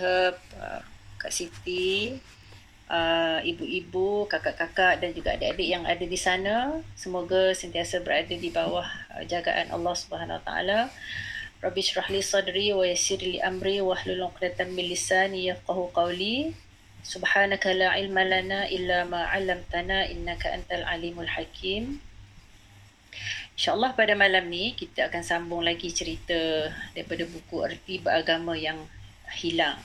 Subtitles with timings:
[0.00, 0.32] uh,
[1.16, 2.12] Kak Siti,
[2.92, 6.84] uh, ibu-ibu, kakak-kakak dan juga adik-adik yang ada di sana.
[6.92, 8.84] Semoga sentiasa berada di bawah
[9.16, 10.78] uh, jagaan Allah Subhanahu Wa Taala.
[11.64, 16.52] Rabbi shrah li sadri wa yassir li amri wa hlul 'uqdatam min lisani yafqahu qawli.
[17.00, 22.04] Subhanaka la ilma lana illa ma 'allamtana innaka antal alimul hakim.
[23.56, 28.76] InsyaAllah pada malam ni kita akan sambung lagi cerita daripada buku Erti Beragama yang
[29.34, 29.78] Hilang.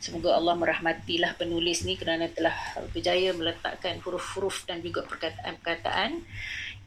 [0.00, 2.56] Semoga Allah merahmatilah penulis ni kerana telah
[2.88, 6.24] berjaya meletakkan huruf-huruf dan juga perkataan-perkataan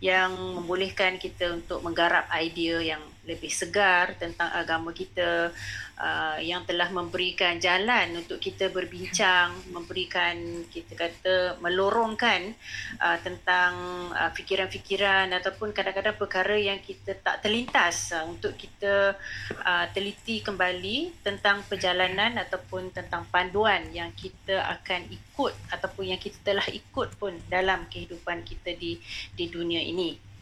[0.02, 5.48] yang membolehkan kita untuk menggarap idea yang lebih segar tentang agama kita
[5.96, 12.52] uh, yang telah memberikan jalan untuk kita berbincang memberikan kita kata melorongkan
[13.00, 13.74] uh, tentang
[14.12, 19.16] uh, fikiran-fikiran ataupun kadang-kadang perkara yang kita tak terlintas uh, untuk kita
[19.64, 26.44] uh, teliti kembali tentang perjalanan ataupun tentang panduan yang kita akan ikut ataupun yang kita
[26.44, 29.00] telah ikut pun dalam kehidupan kita di
[29.32, 30.33] di dunia ini.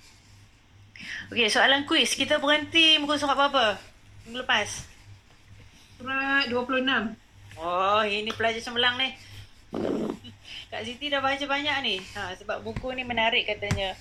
[1.31, 2.13] Okey, soalan kuis.
[2.13, 3.79] Kita berhenti muka surat apa-apa?
[4.27, 4.69] Minggu lepas.
[5.97, 7.15] Surat 26.
[7.61, 9.09] Oh, ini pelajar cemerlang ni.
[10.71, 11.95] Kak Siti dah baca banyak ni.
[12.15, 13.91] Ha, sebab buku ni menarik katanya.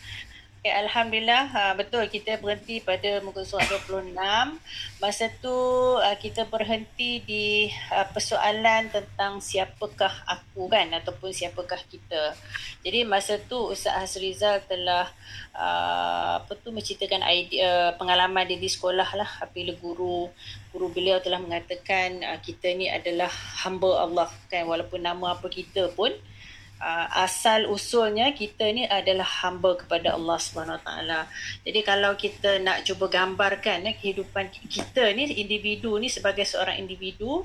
[0.60, 4.12] Okay, Alhamdulillah, ha, betul kita berhenti pada muka surat 26.
[5.00, 5.56] Masa tu
[5.96, 12.36] uh, kita berhenti di uh, persoalan tentang siapakah aku kan ataupun siapakah kita.
[12.84, 15.08] Jadi masa tu Ustaz Hasrizal telah
[15.56, 20.28] uh, apa tu menceritakan idea pengalaman dia di sekolah lah apabila guru
[20.76, 23.32] guru beliau telah mengatakan uh, kita ni adalah
[23.64, 26.12] hamba Allah kan walaupun nama apa kita pun
[26.80, 31.28] uh, asal usulnya kita ni adalah hamba kepada Allah Subhanahu Taala.
[31.62, 37.44] Jadi kalau kita nak cuba gambarkan eh, kehidupan kita ni individu ni sebagai seorang individu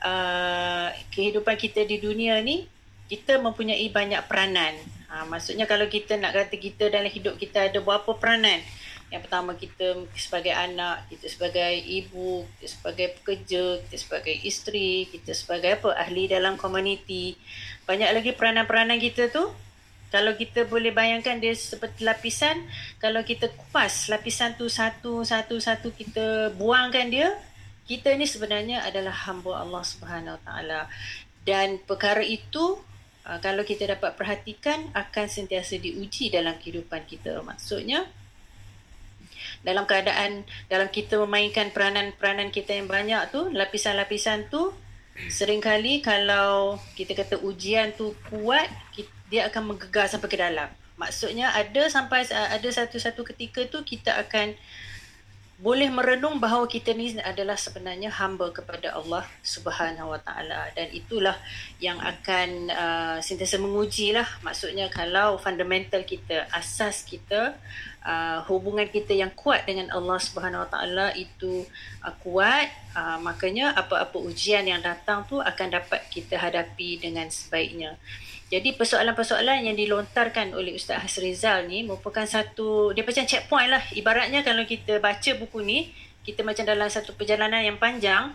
[0.00, 2.64] uh, kehidupan kita di dunia ni
[3.10, 4.78] kita mempunyai banyak peranan.
[5.10, 8.62] Uh, maksudnya kalau kita nak kata kita dalam hidup kita ada berapa peranan?
[9.08, 15.32] Yang pertama kita sebagai anak, kita sebagai ibu, kita sebagai pekerja, kita sebagai isteri, kita
[15.32, 17.32] sebagai apa ahli dalam komuniti.
[17.88, 19.48] Banyak lagi peranan-peranan kita tu.
[20.08, 22.64] Kalau kita boleh bayangkan dia seperti lapisan,
[22.96, 27.28] kalau kita kupas lapisan tu satu satu satu kita buangkan dia,
[27.84, 30.80] kita ni sebenarnya adalah hamba Allah Subhanahu Wa Taala.
[31.44, 32.80] Dan perkara itu
[33.24, 37.40] uh, kalau kita dapat perhatikan akan sentiasa diuji dalam kehidupan kita.
[37.44, 38.08] Maksudnya
[39.66, 44.70] dalam keadaan dalam kita memainkan peranan-peranan kita yang banyak tu lapisan-lapisan tu
[45.26, 48.70] seringkali kalau kita kata ujian tu kuat
[49.28, 50.70] dia akan menggegar sampai ke dalam.
[50.98, 54.54] Maksudnya ada sampai ada satu-satu ketika tu kita akan
[55.58, 60.70] boleh merenung bahawa kita ni adalah sebenarnya hamba kepada Allah Subhanahu Wa Taala.
[60.70, 61.34] Dan itulah
[61.82, 64.26] yang akan uh, sentiasa menguji lah.
[64.46, 67.58] Maksudnya kalau fundamental kita asas kita
[68.06, 71.66] uh, hubungan kita yang kuat dengan Allah Subhanahu Wa Taala itu
[72.06, 77.98] uh, kuat uh, makanya apa-apa ujian yang datang tu akan dapat kita hadapi dengan sebaiknya
[78.48, 83.84] jadi persoalan-persoalan yang dilontarkan oleh Ustaz Hasrizal ni merupakan satu, dia macam checkpoint lah.
[83.92, 85.92] Ibaratnya kalau kita baca buku ni,
[86.24, 88.32] kita macam dalam satu perjalanan yang panjang,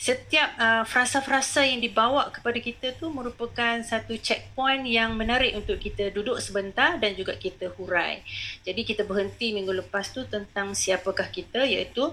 [0.00, 6.08] setiap uh, frasa-frasa yang dibawa kepada kita tu merupakan satu checkpoint yang menarik untuk kita
[6.08, 8.24] duduk sebentar dan juga kita hurai.
[8.64, 12.08] Jadi kita berhenti minggu lepas tu tentang siapakah kita iaitu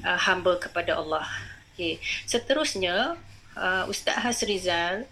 [0.00, 1.28] uh, hamba kepada Allah.
[1.76, 2.00] Okay.
[2.24, 3.20] Seterusnya,
[3.54, 5.04] uh, Ustaz Hasrizal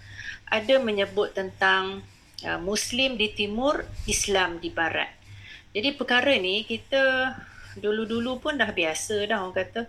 [0.49, 2.01] ada menyebut tentang
[2.45, 5.13] uh, Muslim di timur, Islam di barat.
[5.73, 7.37] Jadi perkara ni kita
[7.79, 9.81] dulu-dulu pun dah biasa dah orang kata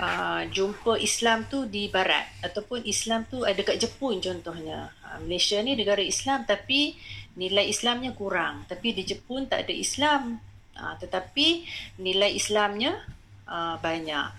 [0.00, 4.90] uh, jumpa Islam tu di barat ataupun Islam tu ada kat Jepun contohnya.
[5.04, 6.96] Uh, Malaysia ni negara Islam tapi
[7.36, 8.64] nilai Islamnya kurang.
[8.68, 10.40] Tapi di Jepun tak ada Islam.
[10.72, 11.68] Uh, tetapi
[12.00, 12.96] nilai Islamnya
[13.44, 14.32] uh, banyak.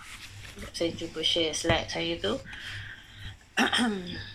[0.74, 2.34] Saya cuba share slide saya tu.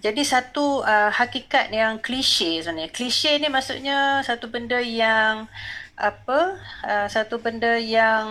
[0.00, 2.88] Jadi satu uh, hakikat yang klise sebenarnya.
[2.88, 5.44] Klise ni maksudnya satu benda yang
[5.92, 6.56] apa?
[6.80, 8.24] Uh, satu benda yang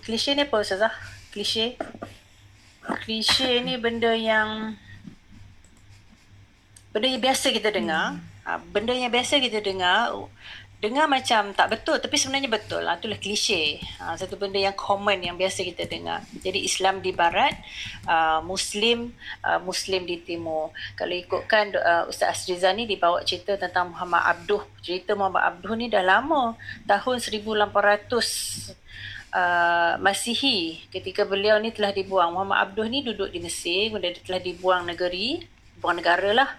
[0.00, 0.92] klise ni apa Ustazah?
[1.28, 1.76] Klise.
[3.04, 4.72] Klise ni benda yang
[6.96, 8.16] benda yang biasa kita dengar.
[8.16, 8.48] Hmm.
[8.48, 10.16] Uh, benda yang biasa kita dengar
[10.82, 12.82] dengar macam tak betul tapi sebenarnya betul.
[12.82, 13.78] Lah itulah klise.
[14.02, 16.26] Ha, satu benda yang common yang biasa kita dengar.
[16.42, 17.54] Jadi Islam di barat
[18.10, 19.14] uh, Muslim
[19.46, 20.74] uh, Muslim di timur.
[20.98, 24.66] Kalau ikutkan uh, Ustaz Asriza ni dibawa cerita tentang Muhammad Abduh.
[24.82, 26.58] Cerita Muhammad Abduh ni dah lama
[26.90, 28.82] tahun 1800
[29.32, 32.36] Uh, Masihi ketika beliau ni telah dibuang.
[32.36, 35.40] Muhammad Abduh ni duduk di Mesir kemudian dia telah dibuang negeri
[35.80, 36.50] buang negara lah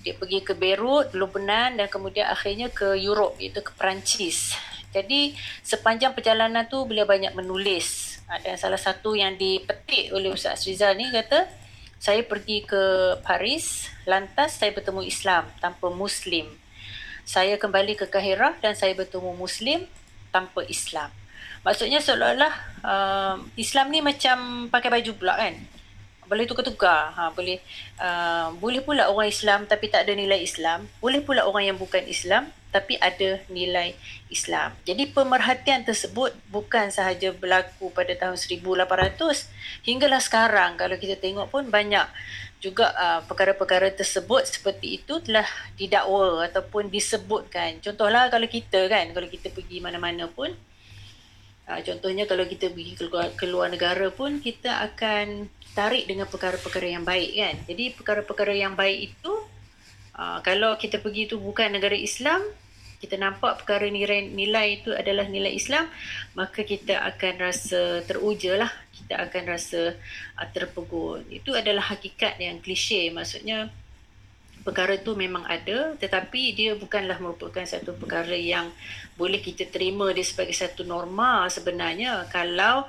[0.00, 4.56] dia pergi ke Beirut, Lebanon dan kemudian akhirnya ke Europe iaitu ke Perancis.
[4.90, 8.18] Jadi sepanjang perjalanan tu beliau banyak menulis.
[8.26, 11.46] Ada salah satu yang dipetik oleh Ustaz Rizal ni kata
[12.00, 16.48] saya pergi ke Paris lantas saya bertemu Islam tanpa Muslim.
[17.28, 19.84] Saya kembali ke Kahirah dan saya bertemu Muslim
[20.32, 21.12] tanpa Islam.
[21.60, 25.54] Maksudnya seolah-olah uh, Islam ni macam pakai baju pula kan
[26.30, 27.58] boleh tukar-tukar ha, boleh
[27.98, 30.86] uh, boleh pula orang Islam tapi tak ada nilai Islam.
[31.02, 33.98] Boleh pula orang yang bukan Islam tapi ada nilai
[34.30, 34.70] Islam.
[34.86, 38.78] Jadi pemerhatian tersebut bukan sahaja berlaku pada tahun 1800
[39.82, 42.06] hinggalah sekarang kalau kita tengok pun banyak
[42.62, 47.82] juga uh, perkara-perkara tersebut seperti itu telah didakwa ataupun disebutkan.
[47.82, 50.54] Contohlah kalau kita kan kalau kita pergi mana-mana pun
[51.70, 57.06] Uh, contohnya kalau kita pergi keluar, keluar negara pun kita akan tarik dengan perkara-perkara yang
[57.06, 57.54] baik kan.
[57.70, 59.32] Jadi perkara-perkara yang baik itu
[60.18, 62.42] uh, kalau kita pergi itu bukan negara Islam,
[62.98, 65.86] kita nampak perkara nilai, nilai itu adalah nilai Islam,
[66.34, 68.72] maka kita akan rasa teruja lah.
[68.90, 69.94] Kita akan rasa
[70.42, 71.22] uh, terpegun.
[71.30, 73.14] Itu adalah hakikat yang klise.
[73.14, 73.70] Maksudnya
[74.60, 78.68] perkara itu memang ada tetapi dia bukanlah merupakan satu perkara yang
[79.16, 82.84] boleh kita terima dia sebagai satu norma sebenarnya kalau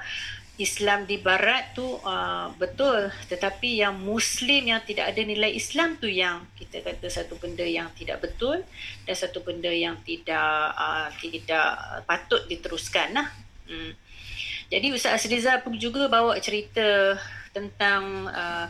[0.59, 6.05] Islam di barat tu uh, betul tetapi yang muslim yang tidak ada nilai Islam tu
[6.05, 8.61] yang kita kata satu benda yang tidak betul
[9.07, 11.67] dan satu benda yang tidak uh, tidak
[12.05, 13.27] patut diteruskan lah.
[13.65, 13.97] Hmm.
[14.71, 17.19] Jadi Ustaz Asriza pun juga bawa cerita
[17.51, 18.67] tentang uh,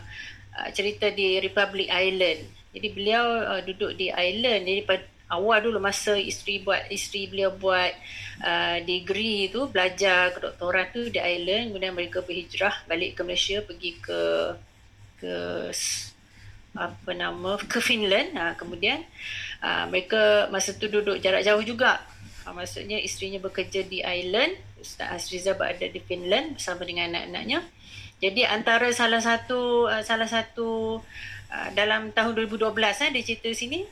[0.58, 2.61] uh, cerita di Republic Island.
[2.72, 4.64] Jadi beliau uh, duduk di island.
[4.64, 7.92] Jadi pada awal dulu masa isteri buat isteri beliau buat
[8.44, 13.96] uh, degree tu belajar kedoktoran tu di Ireland kemudian mereka berhijrah balik ke Malaysia pergi
[13.96, 14.20] ke
[15.16, 15.34] ke
[16.72, 18.32] apa nama ke Finland.
[18.36, 19.00] Ha, kemudian
[19.64, 22.00] uh, mereka masa tu duduk jarak jauh juga.
[22.44, 27.60] Ha, maksudnya isterinya bekerja di Ireland Ustaz Azriza berada di Finland bersama dengan anak-anaknya.
[28.22, 31.00] Jadi antara salah satu uh, salah satu
[31.52, 33.84] uh, dalam tahun 2012 eh, dia cerita sini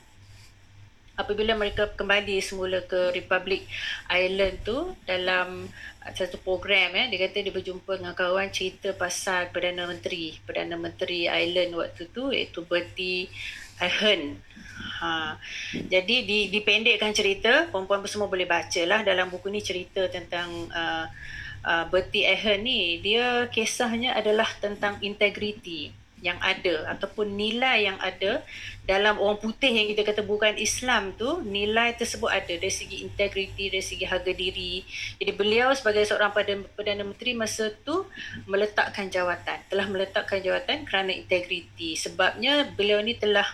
[1.13, 3.69] apabila mereka kembali semula ke Republic
[4.09, 5.69] Island tu dalam
[6.01, 10.33] uh, satu program ya dia kata dia berjumpa dengan kawan cerita pasal Perdana Menteri.
[10.41, 13.29] Perdana Menteri Island waktu tu iaitu Bertie
[13.77, 14.37] Ahern.
[15.01, 15.37] Ha.
[15.73, 21.05] Jadi di dipendekkan cerita puan-puan semua boleh bacalah dalam buku ni cerita tentang uh,
[21.65, 23.01] uh, Bertie Ahern ni.
[23.01, 28.45] Dia kisahnya adalah tentang integriti yang ada ataupun nilai yang ada
[28.85, 33.73] dalam orang putih yang kita kata bukan Islam tu nilai tersebut ada dari segi integriti
[33.73, 34.85] dari segi harga diri
[35.17, 36.29] jadi beliau sebagai seorang
[36.77, 38.05] Perdana Menteri masa tu
[38.45, 43.45] meletakkan jawatan telah meletakkan jawatan kerana integriti sebabnya beliau ni telah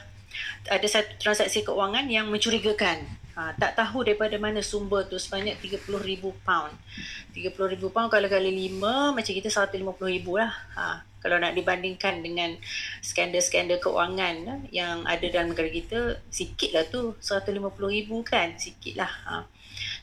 [0.67, 5.93] ada satu transaksi keuangan yang mencurigakan Ha, tak tahu daripada mana sumber tu sebanyak 30,000
[6.41, 6.73] pound.
[7.37, 10.49] 30,000 pound kalau kali 5 macam kita 150,000 lah.
[10.73, 12.55] Ha, kalau nak dibandingkan dengan
[13.03, 17.19] skandal-skandal keuangan yang ada dalam negara kita, sikit lah tu.
[17.19, 17.67] 150,000
[18.23, 18.55] kan?
[18.55, 19.11] Sikit lah.
[19.27, 19.43] Ha.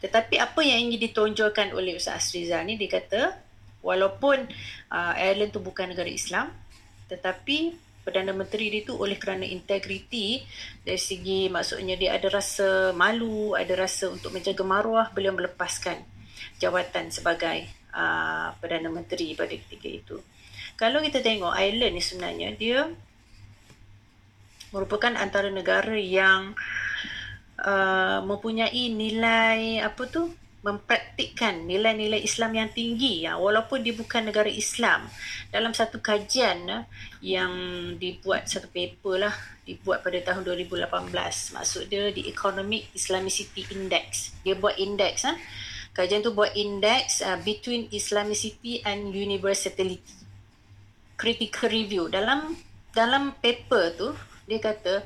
[0.04, 3.40] Tetapi apa yang ingin ditonjolkan oleh Ustaz Asriza ni, dia kata
[3.81, 4.45] walaupun
[4.93, 6.52] uh, Ireland tu bukan negara Islam,
[7.09, 10.45] tetapi Perdana Menteri dia tu oleh kerana integriti
[10.85, 16.04] dari segi maksudnya dia ada rasa malu, ada rasa untuk menjaga maruah, beliau melepaskan
[16.61, 17.64] jawatan sebagai
[17.97, 20.16] uh, Perdana Menteri pada ketika itu.
[20.75, 22.90] Kalau kita tengok Ireland ni sebenarnya dia
[24.75, 26.59] merupakan antara negara yang
[27.62, 33.28] uh, mempunyai nilai apa tu mempraktikkan nilai-nilai Islam yang tinggi.
[33.28, 35.07] Ya walaupun dia bukan negara Islam.
[35.54, 36.78] Dalam satu kajian ya,
[37.23, 37.52] yang
[38.00, 40.90] dibuat satu paper lah dibuat pada tahun 2018
[41.54, 44.35] maksud dia di Economic Islamicity Index.
[44.43, 45.38] Dia buat index ha?
[45.95, 50.24] kajian tu buat index uh, between Islamicity and universality
[51.25, 52.12] critical review.
[52.12, 52.52] Dalam
[52.93, 54.09] dalam paper tu
[54.45, 55.00] dia kata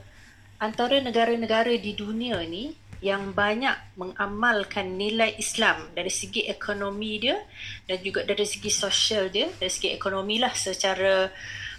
[0.59, 7.39] antara negara-negara di dunia ni yang banyak mengamalkan nilai Islam dari segi ekonomi dia
[7.87, 11.31] dan juga dari segi sosial dia dari segi ekonomi lah secara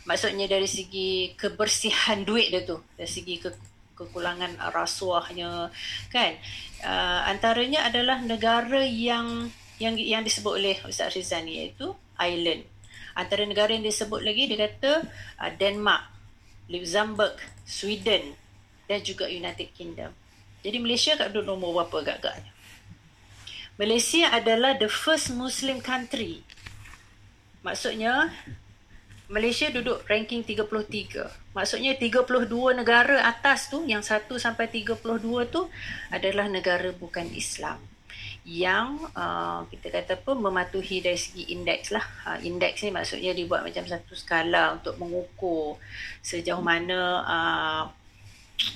[0.08, 3.51] maksudnya dari segi kebersihan duit dia tu dari segi ke,
[4.00, 5.67] kekurangan rasuahnya
[6.08, 6.39] kan?
[6.79, 9.51] Uh, antaranya adalah negara yang
[9.84, 12.63] yang yang disebut oleh Ustaz Rizan ni iaitu island
[13.16, 15.06] antara negara yang disebut lagi dia kata
[15.39, 16.04] uh, Denmark
[16.70, 18.34] Luxembourg Sweden
[18.86, 20.12] dan juga United Kingdom
[20.62, 22.51] jadi Malaysia kat duduk nombor berapa agak-agaknya
[23.80, 26.44] Malaysia adalah the first Muslim country
[27.66, 28.34] maksudnya
[29.30, 31.54] Malaysia duduk ranking 33.
[31.54, 35.06] Maksudnya 32 negara atas tu yang 1 sampai 32
[35.54, 35.70] tu
[36.10, 37.78] adalah negara bukan Islam.
[38.50, 42.01] Yang uh, kita kata pun mematuhi dari segi indeks lah.
[42.25, 45.77] Uh, indeks ni maksudnya dibuat macam satu skala untuk mengukur
[46.25, 47.84] sejauh mana uh,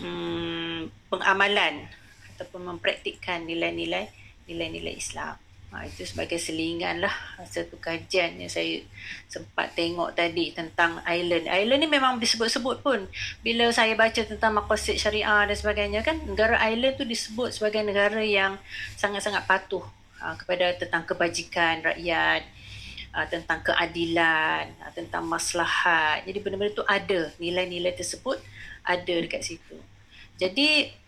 [0.05, 1.89] um, pengamalan
[2.37, 4.13] ataupun mempraktikkan nilai-nilai
[4.45, 5.42] nilai-nilai Islam.
[5.73, 7.09] Ha, itu sebagai selingan lah
[7.49, 8.77] satu kajian yang saya
[9.25, 11.49] sempat tengok tadi tentang island.
[11.49, 13.09] Island ni memang disebut-sebut pun.
[13.41, 18.21] Bila saya baca tentang makosid syariah dan sebagainya kan, negara island tu disebut sebagai negara
[18.21, 18.61] yang
[19.01, 19.81] sangat-sangat patuh
[20.21, 22.45] ha, kepada tentang kebajikan rakyat,
[23.09, 26.21] ha, tentang keadilan, ha, tentang maslahat.
[26.21, 28.37] Jadi benda-benda tu ada, nilai-nilai tersebut
[28.85, 29.81] ada dekat situ.
[30.37, 31.01] Jadi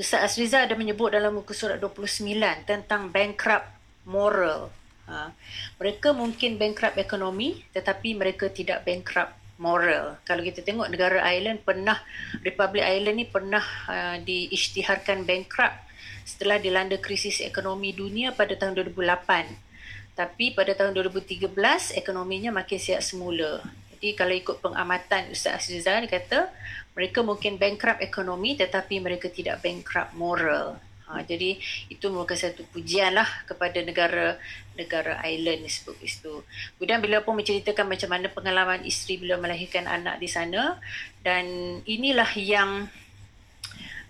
[0.00, 2.32] Ustaz Azriza ada menyebut dalam muka surat 29
[2.64, 3.68] tentang bankrupt
[4.08, 4.72] moral.
[5.04, 5.28] Ha.
[5.76, 10.16] Mereka mungkin bankrupt ekonomi tetapi mereka tidak bankrupt moral.
[10.24, 12.00] Kalau kita tengok negara Ireland pernah,
[12.40, 13.60] Republic Ireland ni pernah
[13.92, 15.76] uh, diisytiharkan bankrupt
[16.24, 20.16] setelah dilanda krisis ekonomi dunia pada tahun 2008.
[20.16, 21.52] Tapi pada tahun 2013
[22.00, 23.60] ekonominya makin siap semula.
[24.00, 26.48] Jadi kalau ikut pengamatan Ustaz Azizah dia kata
[26.96, 30.80] mereka mungkin bankrupt ekonomi tetapi mereka tidak bankrupt moral.
[31.04, 31.58] Ha, jadi
[31.92, 34.40] itu merupakan satu pujian lah kepada negara
[34.72, 36.40] negara island sebut itu.
[36.78, 40.80] Kemudian bila pun menceritakan macam mana pengalaman isteri bila melahirkan anak di sana
[41.20, 41.44] dan
[41.84, 42.88] inilah yang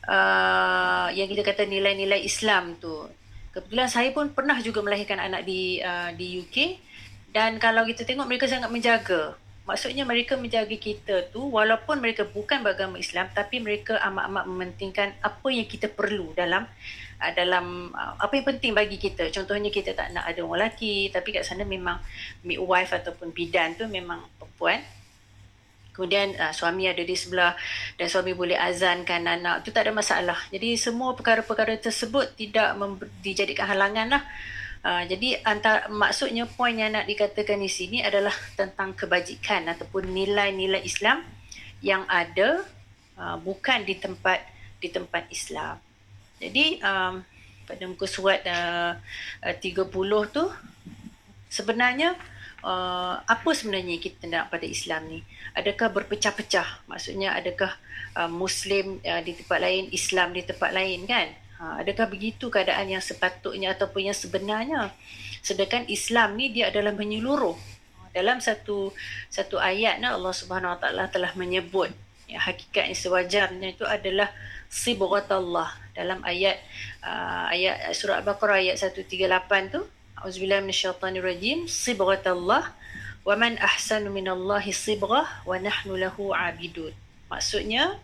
[0.06, 3.10] uh, yang kita kata nilai-nilai Islam tu.
[3.50, 6.78] Kebetulan saya pun pernah juga melahirkan anak di uh, di UK
[7.34, 9.34] dan kalau kita tengok mereka sangat menjaga
[9.70, 15.48] Maksudnya mereka menjaga kita tu walaupun mereka bukan beragama Islam tapi mereka amat-amat mementingkan apa
[15.54, 16.66] yang kita perlu dalam
[17.22, 19.30] uh, dalam uh, apa yang penting bagi kita.
[19.30, 22.02] Contohnya kita tak nak ada orang lelaki tapi kat sana memang
[22.42, 24.82] midwife ataupun bidan tu memang perempuan.
[25.94, 27.54] Kemudian uh, suami ada di sebelah
[27.94, 29.62] dan suami boleh azankan anak.
[29.62, 30.38] tu tak ada masalah.
[30.50, 32.74] Jadi semua perkara-perkara tersebut tidak
[33.22, 34.24] dijadikan halangan lah
[34.80, 40.80] Uh, jadi antara maksudnya poin yang nak dikatakan di sini adalah tentang kebajikan ataupun nilai-nilai
[40.80, 41.20] Islam
[41.84, 42.64] yang ada
[43.20, 44.40] uh, bukan di tempat
[44.80, 45.76] di tempat Islam.
[46.40, 47.20] Jadi um,
[47.68, 48.96] pada muka surat uh,
[49.44, 49.92] uh, 30
[50.32, 50.44] tu
[51.52, 52.16] sebenarnya
[52.64, 55.20] uh, apa sebenarnya kita nak pada Islam ni?
[55.52, 56.88] Adakah berpecah-pecah?
[56.88, 57.76] Maksudnya adakah
[58.16, 61.28] uh, Muslim uh, di tempat lain, Islam di tempat lain kan?
[61.60, 64.96] Ha, adakah begitu keadaan yang sepatutnya ataupun yang sebenarnya?
[65.44, 67.52] Sedangkan Islam ni dia adalah menyeluruh.
[68.16, 68.96] Dalam satu
[69.28, 71.92] satu ayat nah, Allah Subhanahu Wa Taala telah menyebut
[72.24, 74.32] ya, hakikat yang sewajarnya itu adalah
[74.72, 76.62] sibghatullah dalam ayat
[77.02, 79.82] uh, ayat surah Al-Baqarah ayat 138 tu
[80.22, 82.70] auzubillahi minasyaitonirrajim sibghatullah
[83.26, 86.94] wa man ahsanu minallahi sibghah wa nahnu lahu abidun
[87.28, 87.98] maksudnya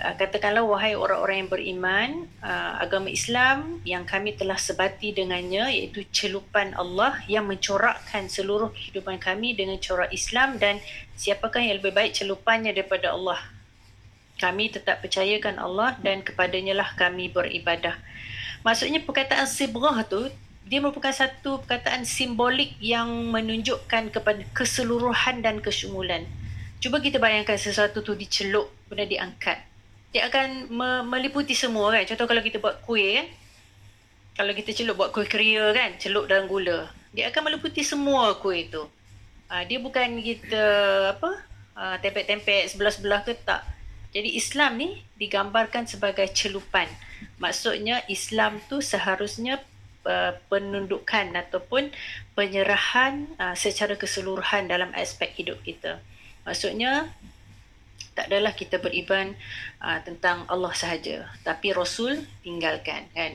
[0.00, 2.08] katakanlah wahai orang-orang yang beriman
[2.40, 9.20] uh, agama Islam yang kami telah sebati dengannya iaitu celupan Allah yang mencorakkan seluruh kehidupan
[9.20, 10.80] kami dengan corak Islam dan
[11.20, 13.44] siapakah yang lebih baik celupannya daripada Allah.
[14.40, 18.00] Kami tetap percayakan Allah dan kepadanya lah kami beribadah.
[18.64, 20.32] Maksudnya perkataan sibrah tu
[20.64, 26.24] dia merupakan satu perkataan simbolik yang menunjukkan kepada keseluruhan dan kesyumulan.
[26.80, 29.69] Cuba kita bayangkan sesuatu tu dicelup, benda diangkat
[30.10, 32.02] dia akan me- meliputi semua kan.
[32.06, 33.28] Contoh kalau kita buat kuih kan.
[34.30, 36.88] Kalau kita celup buat kuih keria kan, celup dalam gula.
[37.12, 38.86] Dia akan meliputi semua kuih tu.
[39.50, 40.64] Uh, dia bukan kita
[41.18, 41.30] apa
[41.74, 43.66] uh, tempek-tempek sebelah-sebelah ke tak.
[44.10, 46.86] Jadi Islam ni digambarkan sebagai celupan.
[47.38, 49.62] Maksudnya Islam tu seharusnya
[50.06, 51.90] uh, penundukan ataupun
[52.34, 56.02] penyerahan uh, secara keseluruhan dalam aspek hidup kita.
[56.46, 57.12] Maksudnya
[58.14, 59.32] tak adalah kita beriman
[59.80, 61.24] uh, tentang Allah sahaja.
[61.46, 63.32] Tapi rasul tinggalkan kan?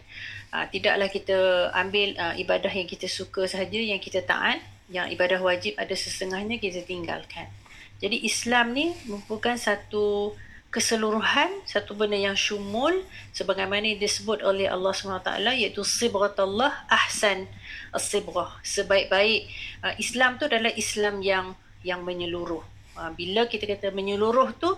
[0.52, 5.42] Uh, tidaklah kita ambil uh, ibadah yang kita suka sahaja yang kita taat yang ibadah
[5.42, 7.50] wajib ada sesengahnya kita tinggalkan.
[7.98, 10.36] Jadi Islam ni merupakan satu
[10.70, 12.92] keseluruhan satu benda yang syumul
[13.32, 17.48] sebagaimana disebut oleh Allah SWT iaitu sibratullah ahsan
[17.96, 18.60] as-sibrah.
[18.62, 19.48] Sebaik-baik
[19.82, 22.75] uh, Islam tu adalah Islam yang yang menyeluruh
[23.16, 24.76] bila kita kata menyeluruh tu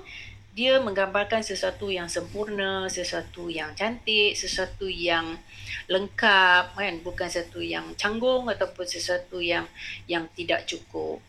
[0.58, 5.38] dia menggambarkan sesuatu yang sempurna, sesuatu yang cantik, sesuatu yang
[5.86, 9.70] lengkap kan, bukan sesuatu yang canggung ataupun sesuatu yang
[10.10, 11.22] yang tidak cukup.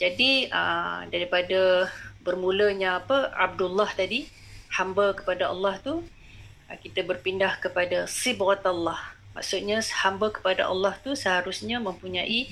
[0.00, 1.92] Jadi uh, daripada
[2.24, 4.24] bermulanya apa Abdullah tadi
[4.72, 8.96] hamba kepada Allah tu uh, kita berpindah kepada sibghat Allah.
[9.36, 12.48] Maksudnya hamba kepada Allah tu seharusnya mempunyai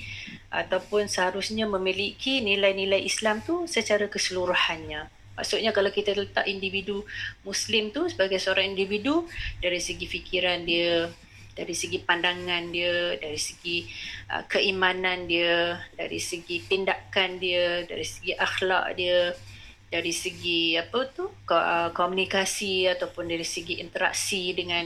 [0.49, 5.05] ataupun seharusnya memiliki nilai-nilai Islam tu secara keseluruhannya.
[5.39, 7.07] Maksudnya kalau kita letak individu
[7.47, 9.23] Muslim tu sebagai seorang individu
[9.63, 11.07] dari segi fikiran dia,
[11.55, 13.87] dari segi pandangan dia, dari segi
[14.35, 19.31] uh, keimanan dia, dari segi tindakan dia, dari segi akhlak dia,
[19.89, 24.85] dari segi apa tu uh, komunikasi ataupun dari segi interaksi dengan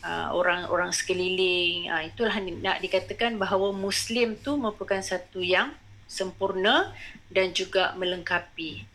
[0.00, 1.92] uh, orang-orang sekeliling.
[1.92, 5.76] Uh, itulah nak dikatakan bahawa Muslim tu merupakan satu yang
[6.08, 6.96] sempurna
[7.28, 8.88] dan juga melengkapi.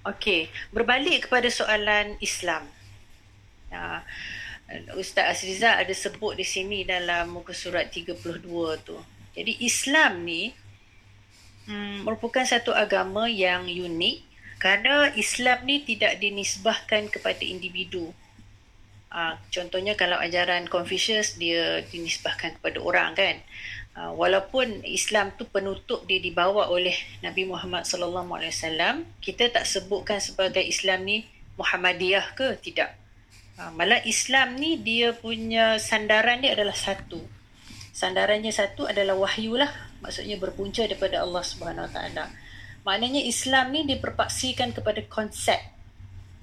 [0.00, 2.64] Okey, berbalik kepada soalan Islam.
[3.68, 4.00] Uh,
[4.96, 8.24] Ustaz Azriza ada sebut di sini dalam muka surat 32
[8.80, 8.96] tu.
[9.36, 10.56] Jadi Islam ni
[11.66, 18.12] hmm, merupakan satu agama yang unik kerana Islam ni tidak dinisbahkan kepada individu.
[19.10, 23.36] Uh, contohnya kalau ajaran Confucius dia dinisbahkan kepada orang kan.
[23.90, 26.94] Ah, walaupun Islam tu penutup dia dibawa oleh
[27.26, 31.26] Nabi Muhammad sallallahu alaihi wasallam, kita tak sebutkan sebagai Islam ni
[31.58, 32.94] Muhammadiyah ke tidak.
[33.58, 37.18] Uh, malah Islam ni dia punya sandaran dia adalah satu.
[38.00, 39.68] Sandarannya satu adalah wahyu lah.
[40.00, 42.32] Maksudnya berpunca daripada Allah Subhanahu Wa Taala.
[42.88, 45.60] Maknanya Islam ni diperpaksikan kepada konsep.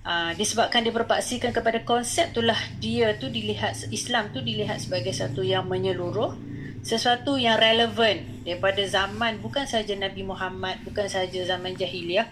[0.05, 5.67] Uh, disebabkan diperpaksikan kepada konsep itulah dia tu dilihat Islam tu dilihat sebagai satu yang
[5.67, 6.31] menyeluruh
[6.79, 12.29] sesuatu yang relevan daripada zaman bukan saja Nabi Muhammad, bukan saja zaman jahiliah,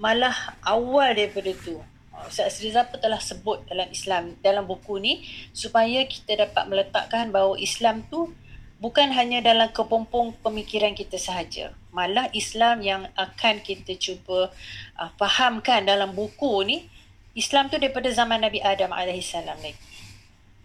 [0.00, 1.76] malah awal daripada itu.
[2.24, 7.60] Ustaz Rizal pun telah sebut dalam Islam, dalam buku ni, supaya kita dapat meletakkan bahawa
[7.60, 8.32] Islam tu
[8.78, 11.74] bukan hanya dalam kepompong pemikiran kita sahaja.
[11.90, 14.50] Malah Islam yang akan kita cuba
[14.98, 16.86] uh, fahamkan dalam buku ni,
[17.34, 19.74] Islam tu daripada zaman Nabi Adam AS lagi.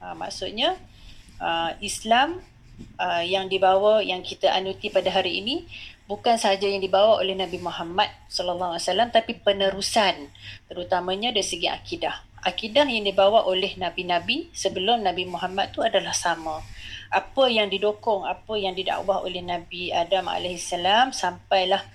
[0.02, 0.78] Uh, maksudnya,
[1.41, 2.41] uh, Islam
[2.97, 5.65] uh, yang dibawa yang kita anuti pada hari ini
[6.06, 10.30] bukan sahaja yang dibawa oleh Nabi Muhammad sallallahu alaihi wasallam tapi penerusan
[10.67, 12.21] terutamanya dari segi akidah.
[12.43, 16.60] Akidah yang dibawa oleh nabi-nabi sebelum Nabi Muhammad tu adalah sama.
[17.13, 21.86] Apa yang didokong, apa yang didakwah oleh Nabi Adam alaihissalam sampailah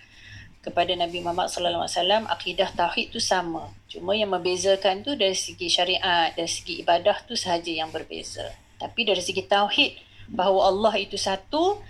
[0.62, 3.72] kepada Nabi Muhammad sallallahu alaihi wasallam akidah tauhid tu sama.
[3.90, 8.46] Cuma yang membezakan tu dari segi syariat, dari segi ibadah tu sahaja yang berbeza.
[8.78, 9.98] Tapi dari segi tauhid
[10.30, 11.80] bahawa Allah itu satu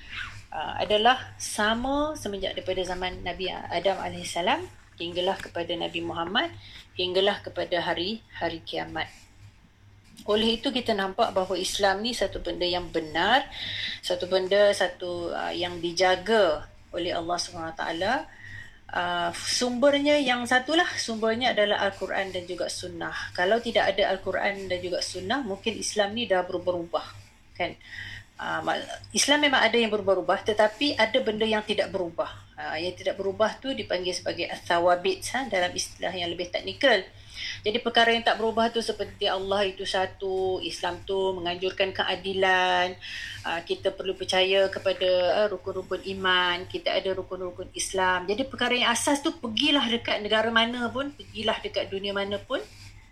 [0.54, 4.36] uh, adalah sama semenjak daripada zaman Nabi Adam AS
[4.98, 6.50] hinggalah kepada Nabi Muhammad
[6.98, 9.06] hinggalah kepada hari hari kiamat.
[10.28, 13.48] Oleh itu kita nampak bahawa Islam ni satu benda yang benar,
[14.04, 17.84] satu benda satu uh, yang dijaga oleh Allah SWT.
[18.88, 23.32] Uh, sumbernya yang satulah sumbernya adalah Al-Quran dan juga Sunnah.
[23.32, 27.06] Kalau tidak ada Al-Quran dan juga Sunnah, mungkin Islam ni dah berubah-ubah
[27.56, 27.72] kan.
[28.38, 28.62] Uh,
[29.16, 32.28] Islam memang ada yang berubah-ubah tetapi ada benda yang tidak berubah.
[32.56, 37.00] Uh, yang tidak berubah tu dipanggil sebagai thawabit ha, dalam istilah yang lebih teknikal.
[37.62, 42.96] Jadi perkara yang tak berubah tu seperti Allah itu satu, Islam tu menganjurkan keadilan,
[43.46, 48.26] uh, kita perlu percaya kepada uh, rukun-rukun iman, kita ada rukun-rukun Islam.
[48.26, 52.62] Jadi perkara yang asas tu pergilah dekat negara mana pun, pergilah dekat dunia mana pun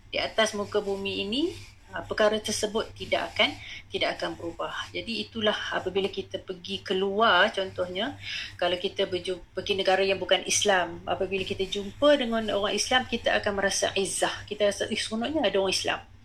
[0.07, 1.76] di atas muka bumi ini Ah,
[2.07, 3.55] perkara tersebut tidak akan
[3.87, 4.75] tidak akan berubah.
[4.91, 8.19] Jadi itulah apabila kita pergi keluar contohnya
[8.59, 13.39] kalau kita berjumpa, pergi negara yang bukan Islam, apabila kita jumpa dengan orang Islam kita
[13.39, 14.43] akan merasa izzah.
[14.43, 16.16] Kita rasa eh, seronoknya ada orang Islam.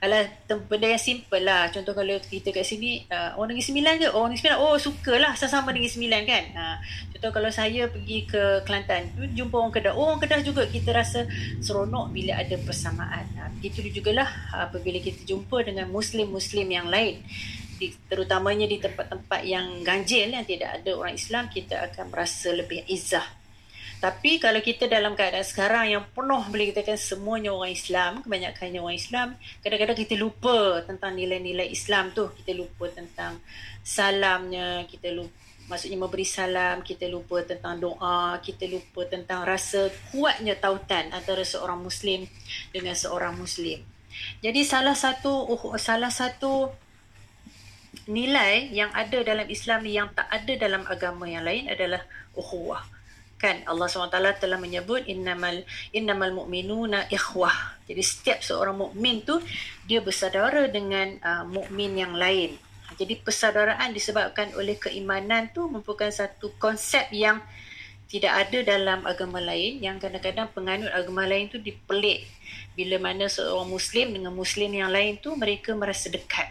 [0.00, 1.68] Alah benda yang simple lah.
[1.68, 4.06] Contoh kalau kita kat sini uh, Orang Negeri Sembilan ke?
[4.12, 5.32] Orang Negeri Sembilan Oh sukalah.
[5.36, 6.44] Sama-sama Negeri Sembilan kan?
[6.56, 6.76] Uh,
[7.12, 9.92] Contoh kalau saya pergi ke Kelantan Jumpa orang Kedah.
[9.92, 11.28] Oh, Orang Kedah juga kita rasa
[11.60, 13.24] seronok Bila ada persamaan.
[13.36, 17.20] Uh, Begitu jugalah Apabila kita jumpa dengan Muslim-Muslim yang lain.
[17.80, 22.84] Di, Terutamanya di tempat-tempat yang ganjil Yang tidak ada orang Islam Kita akan merasa lebih
[22.88, 23.39] izzah
[24.00, 28.96] tapi kalau kita dalam keadaan sekarang yang penuh boleh katakan semuanya orang Islam, kebanyakannya orang
[28.96, 29.28] Islam,
[29.60, 32.32] kadang-kadang kita lupa tentang nilai-nilai Islam tu.
[32.32, 33.44] Kita lupa tentang
[33.84, 35.36] salamnya, kita lupa
[35.68, 41.78] maksudnya memberi salam, kita lupa tentang doa, kita lupa tentang rasa kuatnya tautan antara seorang
[41.78, 42.24] muslim
[42.72, 43.84] dengan seorang muslim.
[44.40, 46.72] Jadi salah satu uh, salah satu
[48.08, 52.02] nilai yang ada dalam Islam ni yang tak ada dalam agama yang lain adalah
[52.34, 52.82] ukhuwah
[53.40, 55.64] kan Allah SWT telah menyebut innamal
[55.96, 57.80] innamal mu'minuna ikhwah.
[57.88, 59.40] Jadi setiap seorang mukmin tu
[59.88, 62.60] dia bersaudara dengan uh, mukmin yang lain.
[63.00, 67.40] Jadi persaudaraan disebabkan oleh keimanan tu merupakan satu konsep yang
[68.10, 72.26] tidak ada dalam agama lain yang kadang-kadang penganut agama lain tu dipelik
[72.74, 76.50] bila mana seorang muslim dengan muslim yang lain tu mereka merasa dekat.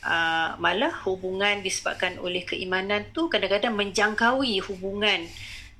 [0.00, 5.28] Uh, malah hubungan disebabkan oleh keimanan tu kadang-kadang menjangkaui hubungan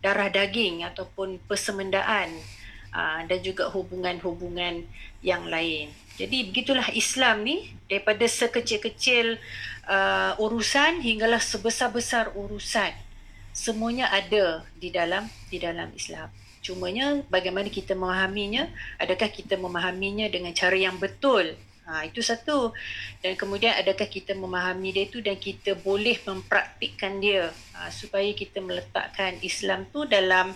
[0.01, 2.33] darah daging ataupun persemendaan
[2.93, 4.85] uh, dan juga hubungan-hubungan
[5.21, 5.93] yang lain.
[6.21, 9.41] Jadi begitulah Islam ni daripada sekecil-kecil
[9.89, 12.93] uh, urusan hinggalah sebesar-besar urusan
[13.51, 16.31] semuanya ada di dalam di dalam Islam.
[16.61, 18.69] Cumanya bagaimana kita memahaminya?
[19.01, 21.57] Adakah kita memahaminya dengan cara yang betul?
[21.91, 22.71] Ha, itu satu.
[23.19, 28.63] Dan kemudian adakah kita memahami dia itu dan kita boleh mempraktikkan dia ha, supaya kita
[28.63, 30.55] meletakkan Islam tu dalam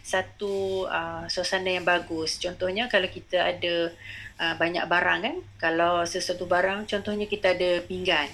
[0.00, 2.38] satu uh, suasana yang bagus.
[2.40, 3.92] Contohnya kalau kita ada
[4.40, 8.30] uh, banyak barang kan, kalau sesuatu barang contohnya kita ada pinggan.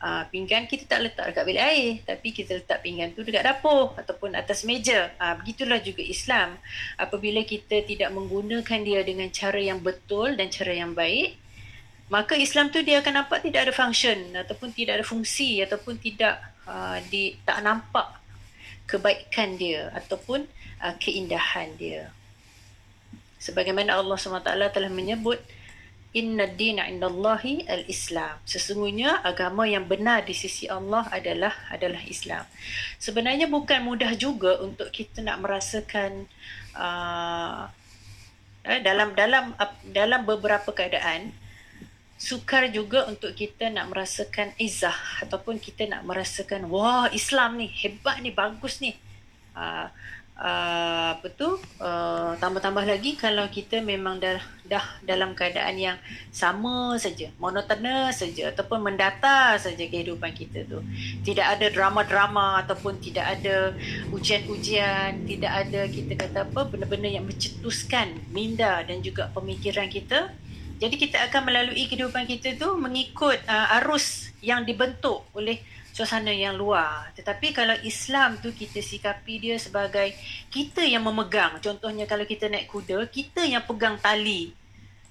[0.00, 3.92] Uh, pinggan kita tak letak dekat bilik air tapi kita letak pinggan tu dekat dapur
[4.00, 5.12] ataupun atas meja.
[5.20, 6.56] Uh, begitulah juga Islam.
[6.96, 11.36] Apabila kita tidak menggunakan dia dengan cara yang betul dan cara yang baik,
[12.10, 16.42] maka Islam tu dia akan nampak tidak ada function ataupun tidak ada fungsi ataupun tidak
[16.66, 18.18] uh, di tak nampak
[18.90, 20.42] kebaikan dia ataupun
[20.82, 22.10] uh, keindahan dia.
[23.38, 25.38] Sebagaimana Allah SWT telah menyebut
[26.10, 28.42] Inna dina indallahi al-Islam.
[28.42, 32.42] Sesungguhnya agama yang benar di sisi Allah adalah adalah Islam.
[32.98, 36.26] Sebenarnya bukan mudah juga untuk kita nak merasakan
[36.74, 37.70] uh,
[38.66, 39.54] dalam dalam
[39.86, 41.30] dalam beberapa keadaan
[42.20, 48.20] sukar juga untuk kita nak merasakan izah ataupun kita nak merasakan wah Islam ni hebat
[48.20, 48.92] ni bagus ni.
[49.56, 49.88] Uh,
[50.36, 51.56] uh, apa tu?
[51.80, 54.36] Uh, tambah-tambah lagi kalau kita memang dah
[54.68, 55.96] dah dalam keadaan yang
[56.28, 60.84] sama saja monotonous saja ataupun mendata saja kehidupan kita tu.
[61.24, 63.72] Tidak ada drama-drama ataupun tidak ada
[64.12, 70.36] ujian-ujian tidak ada kita kata apa benda-benda yang mencetuskan minda dan juga pemikiran kita
[70.80, 75.60] jadi kita akan melalui kehidupan kita tu mengikut uh, arus yang dibentuk oleh
[75.92, 77.12] suasana yang luar.
[77.12, 80.16] Tetapi kalau Islam tu kita sikapi dia sebagai
[80.48, 81.60] kita yang memegang.
[81.60, 84.56] Contohnya kalau kita naik kuda, kita yang pegang tali.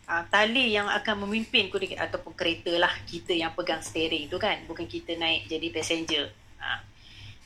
[0.09, 4.65] Ha, tali yang akan memimpin kuda ataupun kereta lah kita yang pegang steering tu kan.
[4.65, 6.33] Bukan kita naik jadi passenger.
[6.57, 6.88] Ha.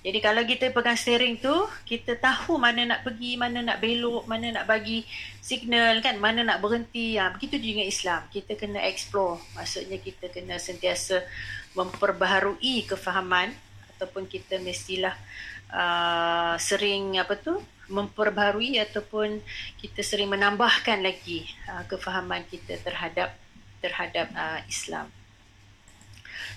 [0.04, 1.56] Jadi kalau kita pegang steering tu,
[1.88, 5.08] kita tahu mana nak pergi, mana nak belok, mana nak bagi
[5.40, 7.16] signal kan, mana nak berhenti.
[7.16, 8.22] Ha, begitu juga dengan Islam.
[8.28, 9.40] Kita kena explore.
[9.56, 11.24] Maksudnya kita kena sentiasa
[11.72, 13.56] memperbaharui kefahaman
[13.96, 15.16] ataupun kita mestilah
[15.72, 17.56] uh, sering apa tu
[17.88, 19.40] memperbaharui ataupun
[19.80, 23.36] kita sering menambahkan lagi uh, kefahaman kita terhadap
[23.80, 25.08] terhadap uh, Islam.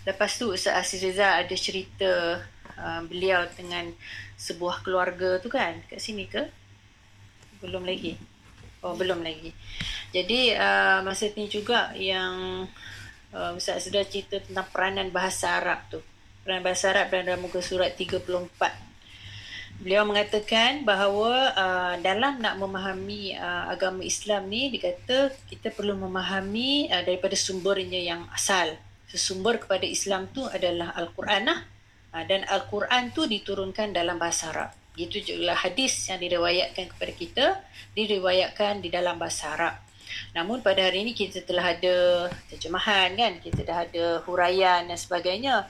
[0.06, 2.42] Lepas tu Ustaz Aziz Reza ada cerita
[2.78, 3.90] uh, beliau dengan
[4.36, 6.46] sebuah keluarga tu kan kat sini ke?
[7.64, 8.16] Belum lagi.
[8.84, 9.50] Oh belum lagi.
[10.12, 12.64] Jadi uh, masa ni juga yang
[13.34, 16.00] uh, Ustaz sudah cerita tentang peranan bahasa Arab tu.
[16.44, 18.86] Peranan bahasa Arab dalam muka surat 34.
[19.76, 26.88] Beliau mengatakan bahawa uh, dalam nak memahami uh, agama Islam ni dikata kita perlu memahami
[26.88, 28.72] uh, daripada sumbernya yang asal.
[29.04, 31.60] Sesumber kepada Islam tu adalah Al-Quran lah.
[32.16, 34.72] Uh, dan Al-Quran tu diturunkan dalam bahasa Arab.
[34.96, 37.46] Itu juga hadis yang diriwayatkan kepada kita,
[37.92, 39.76] diriwayatkan di dalam bahasa Arab.
[40.32, 45.68] Namun pada hari ini kita telah ada terjemahan kan, kita dah ada huraian dan sebagainya.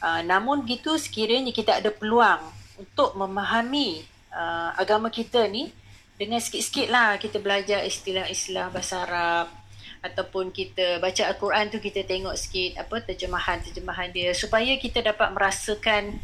[0.00, 2.40] Uh, namun gitu sekiranya kita ada peluang
[2.80, 4.00] untuk memahami
[4.32, 5.68] uh, agama kita ni
[6.16, 9.61] dengan sikit-sikit lah kita belajar istilah-istilah bahasa Arab
[10.02, 16.18] ataupun kita baca Al-Quran tu kita tengok sikit apa terjemahan-terjemahan dia supaya kita dapat merasakan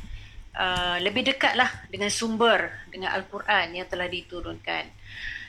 [0.58, 4.84] uh, lebih dekat lah dengan sumber dengan Al-Quran yang telah diturunkan.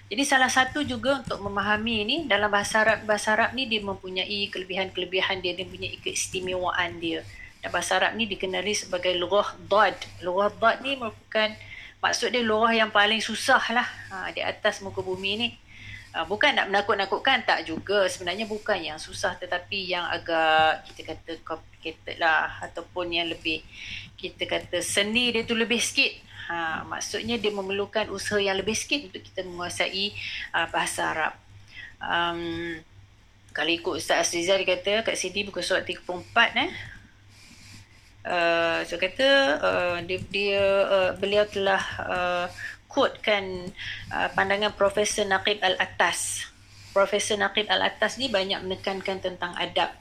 [0.09, 4.49] Jadi salah satu juga untuk memahami ini dalam bahasa Arab bahasa Arab ni dia mempunyai
[4.49, 7.21] kelebihan-kelebihan dia dia mempunyai keistimewaan dia.
[7.61, 9.93] Dan bahasa Arab ni dikenali sebagai lughah dad.
[10.25, 11.53] Lughah dad ni merupakan
[12.01, 15.49] maksud dia lughah yang paling susah lah ha, di atas muka bumi ni.
[16.10, 21.32] Ha, bukan nak menakut-nakutkan tak juga sebenarnya bukan yang susah tetapi yang agak kita kata
[21.45, 23.62] complicated lah ataupun yang lebih
[24.17, 29.06] kita kata seni dia tu lebih sikit Ha, maksudnya dia memerlukan usaha yang lebih sikit
[29.06, 30.10] untuk kita menguasai
[30.58, 31.34] uh, bahasa Arab.
[32.02, 32.74] Um,
[33.54, 36.10] kalau ikut Ustaz Azrizah dia kata kat sini buku surat 34
[36.58, 36.72] eh.
[38.26, 39.30] Uh, saya kata
[39.62, 42.45] uh, dia, dia uh, beliau telah uh,
[42.89, 43.69] quotekan
[44.10, 46.49] uh, pandangan Profesor Naqib Al-Atas.
[46.89, 49.93] Profesor Naqib Al-Atas ni banyak menekankan tentang adab.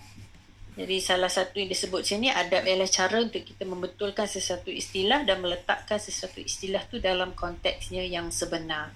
[0.78, 5.42] Jadi salah satu yang disebut sini adab ialah cara untuk kita membetulkan sesuatu istilah dan
[5.42, 8.94] meletakkan sesuatu istilah tu dalam konteksnya yang sebenar.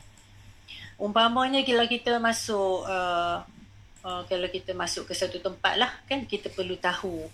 [0.96, 3.42] Umpamanya kalau kita masuk uh,
[4.06, 7.26] uh, kalau kita masuk ke satu tempat lah kan kita perlu tahu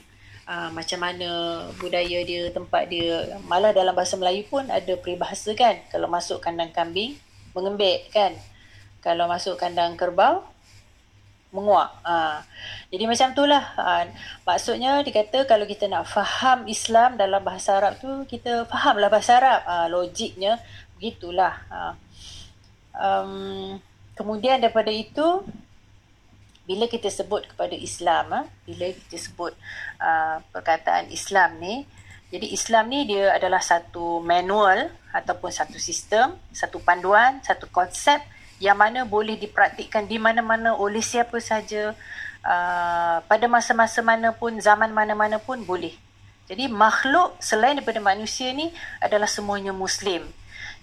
[0.49, 1.29] uh, macam mana
[1.77, 3.37] budaya dia, tempat dia.
[3.45, 5.77] Malah dalam bahasa Melayu pun ada peribahasa kan.
[5.93, 7.21] Kalau masuk kandang kambing,
[7.53, 8.33] mengembik kan.
[9.05, 10.43] Kalau masuk kandang kerbau,
[11.53, 11.93] menguak.
[12.05, 12.41] Uh,
[12.89, 13.65] jadi macam tu lah.
[13.77, 14.05] Uh,
[14.49, 19.61] maksudnya dikata kalau kita nak faham Islam dalam bahasa Arab tu, kita fahamlah bahasa Arab.
[19.69, 20.57] Uh, logiknya
[20.97, 21.55] begitulah.
[21.71, 21.95] Uh,
[22.97, 23.33] um,
[24.19, 25.47] kemudian daripada itu,
[26.69, 29.57] bila kita sebut kepada Islam, ha, bila kita sebut
[29.97, 31.89] uh, perkataan Islam ni,
[32.29, 38.21] jadi Islam ni dia adalah satu manual ataupun satu sistem, satu panduan, satu konsep
[38.61, 41.97] yang mana boleh dipraktikkan di mana-mana oleh siapa saja
[42.45, 45.97] uh, pada masa-masa mana pun, zaman mana-mana pun boleh.
[46.53, 48.69] Jadi makhluk selain daripada manusia ni
[49.01, 50.29] adalah semuanya Muslim.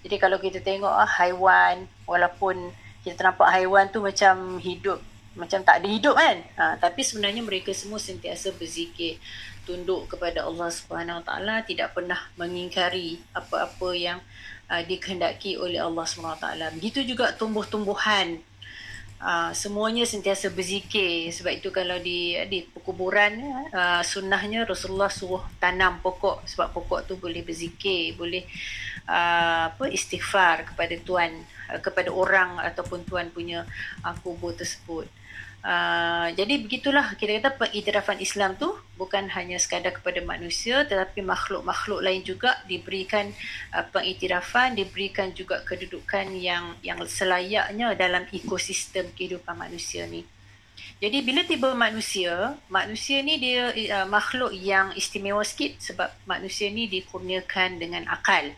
[0.01, 2.73] Jadi kalau kita tengok ah, haiwan, walaupun
[3.05, 4.97] kita nampak haiwan tu macam hidup
[5.35, 6.37] macam tak ada hidup kan?
[6.55, 9.19] Ha, tapi sebenarnya mereka semua sentiasa berzikir
[9.67, 14.19] tunduk kepada Allah Subhanahu Taala tidak pernah mengingkari apa-apa yang
[14.69, 16.71] uh, dikehendaki oleh Allah Subhanahu Taala.
[16.71, 18.39] Begitu juga tumbuh-tumbuhan.
[19.15, 21.33] Uh, semuanya sentiasa berzikir.
[21.33, 23.41] Sebab itu kalau di di perkuburan
[23.73, 26.45] uh, sunnahnya Rasulullah suruh tanam pokok.
[26.45, 28.45] Sebab pokok tu boleh berzikir boleh
[29.09, 31.31] uh, apa istighfar kepada tuan
[31.73, 33.65] uh, kepada orang ataupun tuan punya
[34.05, 35.09] uh, kubur tersebut
[35.65, 38.69] Uh, jadi begitulah kita kata pengiktirafan Islam tu
[39.01, 43.33] bukan hanya sekadar kepada manusia tetapi makhluk-makhluk lain juga diberikan
[43.73, 50.21] uh, pengiktirafan diberikan juga kedudukan yang yang selayaknya dalam ekosistem kehidupan manusia ni.
[51.01, 56.85] Jadi bila tiba manusia, manusia ni dia uh, makhluk yang istimewa sikit sebab manusia ni
[56.85, 58.53] dikurniakan dengan akal.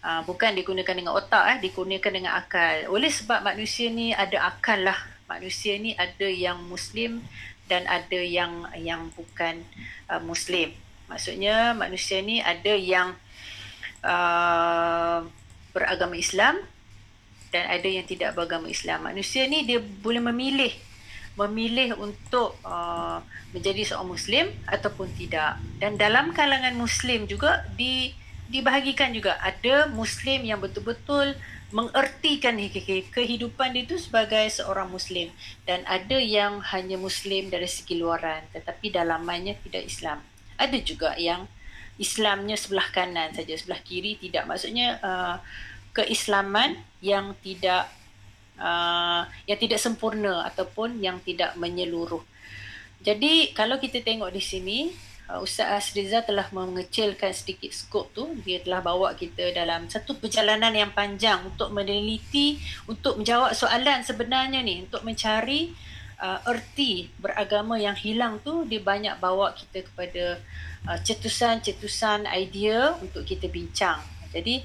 [0.00, 2.88] Uh, bukan digunakan dengan otak eh dikurniakan dengan akal.
[2.88, 7.22] Oleh sebab manusia ni ada akal lah manusia ni ada yang muslim
[7.70, 9.62] dan ada yang yang bukan
[10.10, 10.74] uh, muslim.
[11.06, 13.14] Maksudnya manusia ni ada yang
[14.02, 15.22] uh,
[15.70, 16.58] beragama Islam
[17.54, 19.06] dan ada yang tidak beragama Islam.
[19.06, 20.74] Manusia ni dia boleh memilih
[21.38, 23.22] memilih untuk uh,
[23.54, 25.62] menjadi seorang muslim ataupun tidak.
[25.78, 28.12] Dan dalam kalangan muslim juga di
[28.50, 29.38] dibahagikan juga.
[29.38, 31.38] Ada muslim yang betul-betul
[31.70, 32.58] mengertikan
[33.14, 35.30] kehidupan dia itu sebagai seorang muslim
[35.62, 40.18] dan ada yang hanya muslim dari segi luaran tetapi dalamannya tidak Islam.
[40.58, 41.46] Ada juga yang
[42.00, 44.48] Islamnya sebelah kanan saja, sebelah kiri tidak.
[44.48, 45.36] Maksudnya uh,
[45.92, 47.92] keislaman yang tidak
[48.56, 52.24] uh, yang tidak sempurna ataupun yang tidak menyeluruh.
[53.00, 54.78] Jadi kalau kita tengok di sini
[55.38, 58.34] Ustaz Asriza telah mengecilkan sedikit skop tu.
[58.42, 62.58] Dia telah bawa kita dalam satu perjalanan yang panjang untuk meneliti,
[62.90, 65.70] untuk menjawab soalan sebenarnya ni, untuk mencari
[66.18, 70.42] uh, erti beragama yang hilang tu, dia banyak bawa kita kepada
[70.90, 74.02] uh, cetusan-cetusan idea untuk kita bincang.
[74.34, 74.62] Jadi,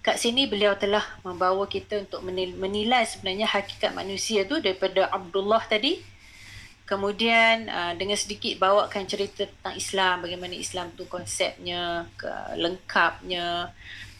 [0.00, 2.24] kat sini beliau telah membawa kita untuk
[2.56, 6.00] menilai sebenarnya hakikat manusia tu daripada Abdullah tadi,
[6.90, 12.26] Kemudian uh, dengan sedikit bawakan cerita tentang Islam, bagaimana Islam tu konsepnya, ke,
[12.58, 13.70] lengkapnya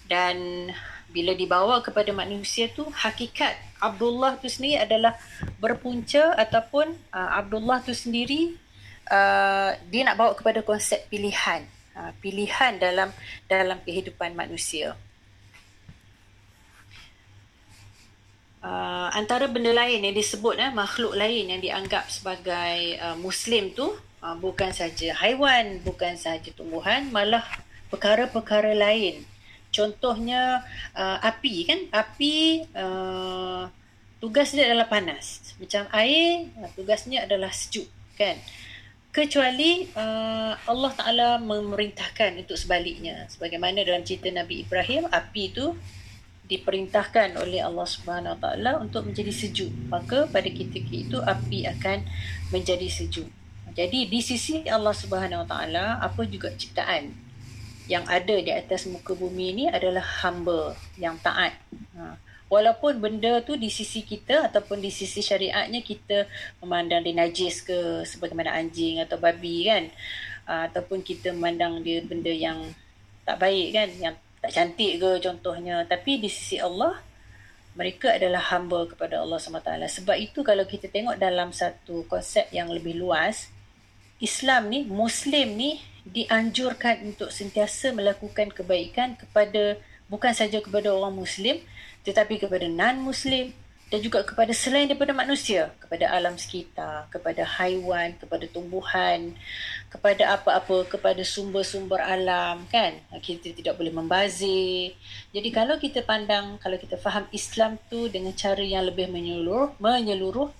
[0.06, 0.70] dan
[1.10, 5.18] bila dibawa kepada manusia tu hakikat Abdullah tu sendiri adalah
[5.58, 8.54] berpunca ataupun uh, Abdullah tu sendiri
[9.10, 11.66] uh, dia nak bawa kepada konsep pilihan,
[11.98, 13.10] uh, pilihan dalam
[13.50, 14.94] dalam kehidupan manusia.
[18.64, 23.92] Uh, antara benda lain yang disebut eh, makhluk lain yang dianggap sebagai uh, muslim tu
[24.24, 27.44] uh, bukan saja haiwan bukan saja tumbuhan malah
[27.90, 29.26] perkara-perkara lain.
[29.70, 31.80] Contohnya uh, api kan?
[31.90, 33.66] Api uh,
[34.18, 35.54] tugas dia adalah panas.
[35.58, 38.38] Macam air uh, tugasnya adalah sejuk kan?
[39.10, 43.26] Kecuali uh, Allah Taala memerintahkan untuk sebaliknya.
[43.26, 45.74] Sebagaimana dalam cerita Nabi Ibrahim api tu
[46.50, 52.02] diperintahkan oleh Allah Subhanahu Wa Taala untuk menjadi sejuk maka pada ketika itu api akan
[52.50, 53.30] menjadi sejuk
[53.70, 57.14] jadi di sisi Allah Subhanahu Wa Taala apa juga ciptaan
[57.86, 61.54] yang ada di atas muka bumi ini adalah hamba yang taat
[61.98, 62.14] ha.
[62.46, 66.30] walaupun benda tu di sisi kita ataupun di sisi syariatnya kita
[66.62, 69.90] memandang dia najis ke sebagaimana anjing atau babi kan
[70.46, 72.62] ha, ataupun kita memandang dia benda yang
[73.26, 76.96] tak baik kan yang tak cantik ke contohnya tapi di sisi Allah
[77.78, 79.70] mereka adalah hamba kepada Allah SWT.
[80.02, 83.46] Sebab itu kalau kita tengok dalam satu konsep yang lebih luas,
[84.18, 89.78] Islam ni, Muslim ni dianjurkan untuk sentiasa melakukan kebaikan kepada
[90.10, 91.60] bukan saja kepada orang Muslim
[92.02, 93.52] tetapi kepada non-Muslim
[93.90, 99.34] dan juga kepada selain daripada manusia, kepada alam sekitar, kepada haiwan, kepada tumbuhan,
[99.90, 102.94] kepada apa-apa, kepada sumber-sumber alam, kan?
[103.18, 104.94] Kita tidak boleh membazir.
[105.34, 110.54] Jadi kalau kita pandang, kalau kita faham Islam tu dengan cara yang lebih menyeluruh, menyeluruh,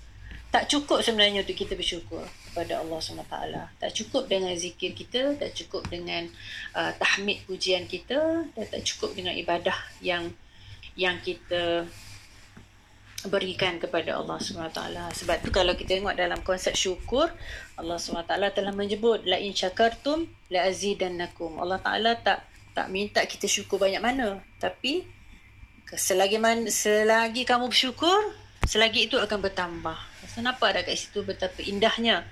[0.51, 3.37] tak cukup sebenarnya untuk kita bersyukur kepada Allah SWT.
[3.79, 6.27] Tak cukup dengan zikir kita, tak cukup dengan
[6.75, 10.35] uh, tahmid pujian kita, dan tak cukup dengan ibadah yang
[10.99, 11.87] yang kita
[13.29, 14.81] berikan kepada Allah SWT.
[15.13, 17.29] Sebab tu kalau kita tengok dalam konsep syukur,
[17.77, 21.61] Allah SWT telah menyebut la in syakartum la azidannakum.
[21.61, 25.05] Allah Taala tak tak minta kita syukur banyak mana, tapi
[25.91, 28.33] selagi man, selagi kamu bersyukur,
[28.65, 29.99] selagi itu akan bertambah.
[30.31, 32.23] So, nampak ada kat situ betapa indahnya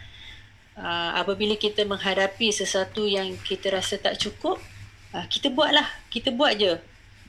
[0.79, 4.63] uh, apabila kita menghadapi sesuatu yang kita rasa tak cukup,
[5.13, 6.79] uh, kita buatlah, kita buat je.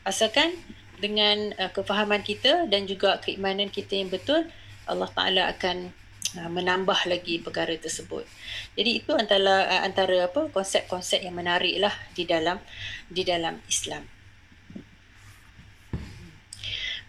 [0.05, 0.53] Asalkan
[0.99, 4.45] dengan uh, kefahaman kita dan juga keimanan kita yang betul
[4.85, 5.89] Allah Taala akan
[6.37, 8.27] uh, menambah lagi perkara tersebut.
[8.75, 12.59] Jadi itu antara uh, antara apa konsep-konsep yang menarik lah di dalam
[13.07, 14.05] di dalam Islam.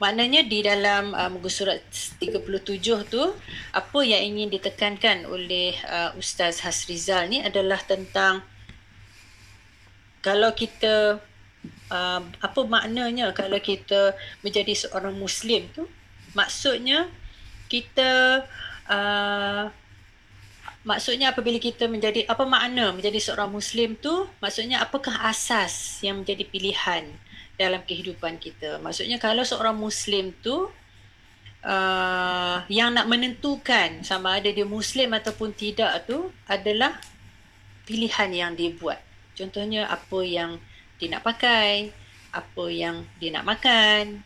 [0.00, 2.80] Maknanya di dalam uh, muka surat 37
[3.12, 3.22] tu
[3.76, 8.40] apa yang ingin ditekankan oleh uh, Ustaz Hasrizal ni adalah tentang
[10.24, 11.20] kalau kita
[11.90, 15.84] uh, apa maknanya kalau kita menjadi seorang muslim tu?
[16.32, 17.10] Maksudnya
[17.66, 18.42] kita
[18.86, 19.64] uh,
[20.86, 24.26] maksudnya apabila kita menjadi apa makna menjadi seorang muslim tu?
[24.40, 27.04] Maksudnya apakah asas yang menjadi pilihan
[27.60, 28.80] dalam kehidupan kita?
[28.80, 30.70] Maksudnya kalau seorang muslim tu
[31.64, 36.96] uh, yang nak menentukan sama ada dia muslim ataupun tidak tu adalah
[37.84, 39.00] pilihan yang dia buat.
[39.36, 40.60] Contohnya apa yang
[41.00, 41.88] dia nak pakai,
[42.30, 44.22] apa yang dia nak makan,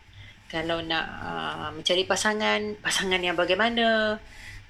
[0.51, 4.19] kalau nak uh, mencari pasangan, pasangan yang bagaimana,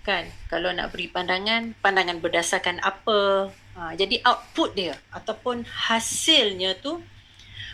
[0.06, 0.30] kan?
[0.48, 3.50] Kalau nak beri pandangan, pandangan berdasarkan apa.
[3.76, 7.04] Uh, jadi output dia ataupun hasilnya tu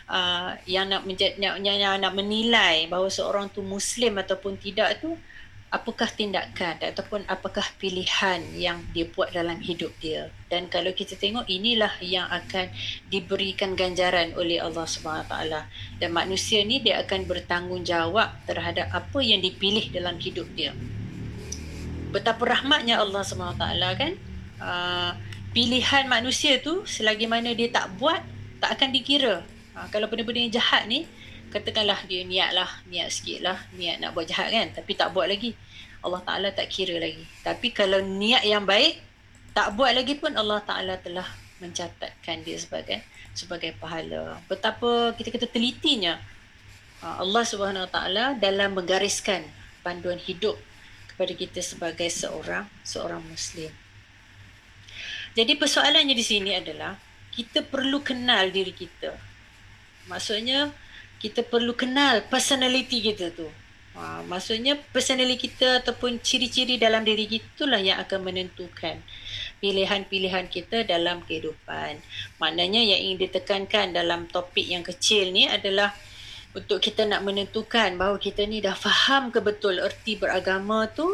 [0.10, 5.14] uh, yang nak menjadi yang, yang nak menilai bahawa seorang tu muslim ataupun tidak tu
[5.72, 10.28] apakah tindakan ataupun apakah pilihan yang dia buat dalam hidup dia?
[10.52, 12.68] Dan kalau kita tengok inilah yang akan
[13.08, 15.72] diberikan ganjaran oleh Allah Subhanahu taala.
[15.96, 20.76] Dan manusia ni dia akan bertanggungjawab terhadap apa yang dipilih dalam hidup dia.
[22.12, 24.20] Betapa rahmatnya Allah Subhanahu taala kan?
[24.60, 25.16] Uh,
[25.56, 28.20] pilihan manusia tu selagi mana dia tak buat
[28.60, 29.48] tak akan dikira.
[29.72, 31.08] Uh, kalau benda-benda yang jahat ni
[31.52, 35.28] katakanlah dia niat lah, niat sikit lah, niat nak buat jahat kan, tapi tak buat
[35.28, 35.54] lagi.
[36.02, 37.22] Allah Ta'ala tak kira lagi.
[37.46, 38.98] Tapi kalau niat yang baik,
[39.54, 41.28] tak buat lagi pun Allah Ta'ala telah
[41.62, 43.06] mencatatkan dia sebagai
[43.38, 44.42] sebagai pahala.
[44.50, 46.18] Betapa kita kata telitinya
[47.06, 49.46] uh, Allah Subhanahu Ta'ala dalam menggariskan
[49.86, 50.58] panduan hidup
[51.14, 53.70] kepada kita sebagai seorang seorang Muslim.
[55.32, 56.98] Jadi persoalannya di sini adalah
[57.32, 59.16] kita perlu kenal diri kita.
[60.12, 60.74] Maksudnya
[61.22, 63.46] kita perlu kenal personality kita tu.
[63.92, 68.98] Ha, maksudnya personality kita ataupun ciri-ciri dalam diri itulah yang akan menentukan
[69.62, 72.02] pilihan-pilihan kita dalam kehidupan.
[72.42, 75.94] Maknanya yang ingin ditekankan dalam topik yang kecil ni adalah
[76.58, 81.08] untuk kita nak menentukan bahawa kita ni dah faham ke betul erti beragama tu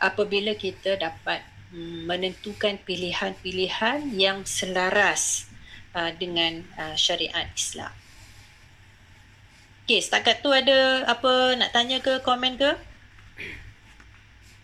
[0.00, 5.46] apabila kita dapat hmm, menentukan pilihan-pilihan yang selaras
[5.94, 8.01] uh, dengan uh, syariat Islam.
[9.82, 12.70] Okay, setakat tu ada apa nak tanya ke, komen ke?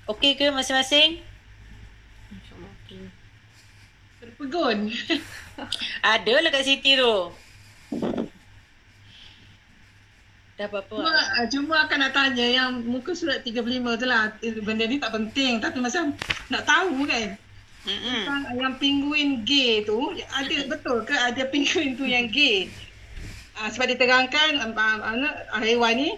[0.06, 1.18] Okey ke masing-masing?
[4.22, 4.94] Terpegun.
[6.14, 7.34] ada lah kat Siti tu.
[10.54, 10.96] Dah apa-apa?
[11.02, 14.38] Cuma, uh, cuma akan nak tanya yang muka surat 35 tu lah.
[14.62, 16.14] Benda ni tak penting tapi macam
[16.46, 17.34] nak tahu kan.
[17.90, 18.54] Mm-hmm.
[18.54, 22.70] Yang penguin gay tu, ada betul ke ada penguin tu yang gay?
[23.60, 26.10] Uh, sebab diterangkan uh, uh, haiwan ni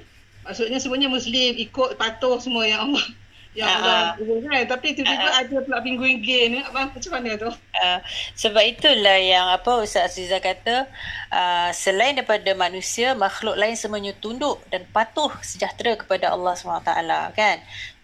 [0.45, 3.05] maksudnya semuanya muslim ikut patuh semua yang Allah
[3.59, 4.63] uh, Allah uh, kan?
[4.69, 7.51] Tapi tiba-tiba uh, ada pula penguin gay ni apa macam mana tu?
[7.51, 7.99] Uh,
[8.39, 10.87] sebab itulah yang apa Ustaz Aziza kata
[11.35, 16.91] uh, selain daripada manusia makhluk lain semuanya tunduk dan patuh sejahtera kepada Allah SWT
[17.35, 17.59] kan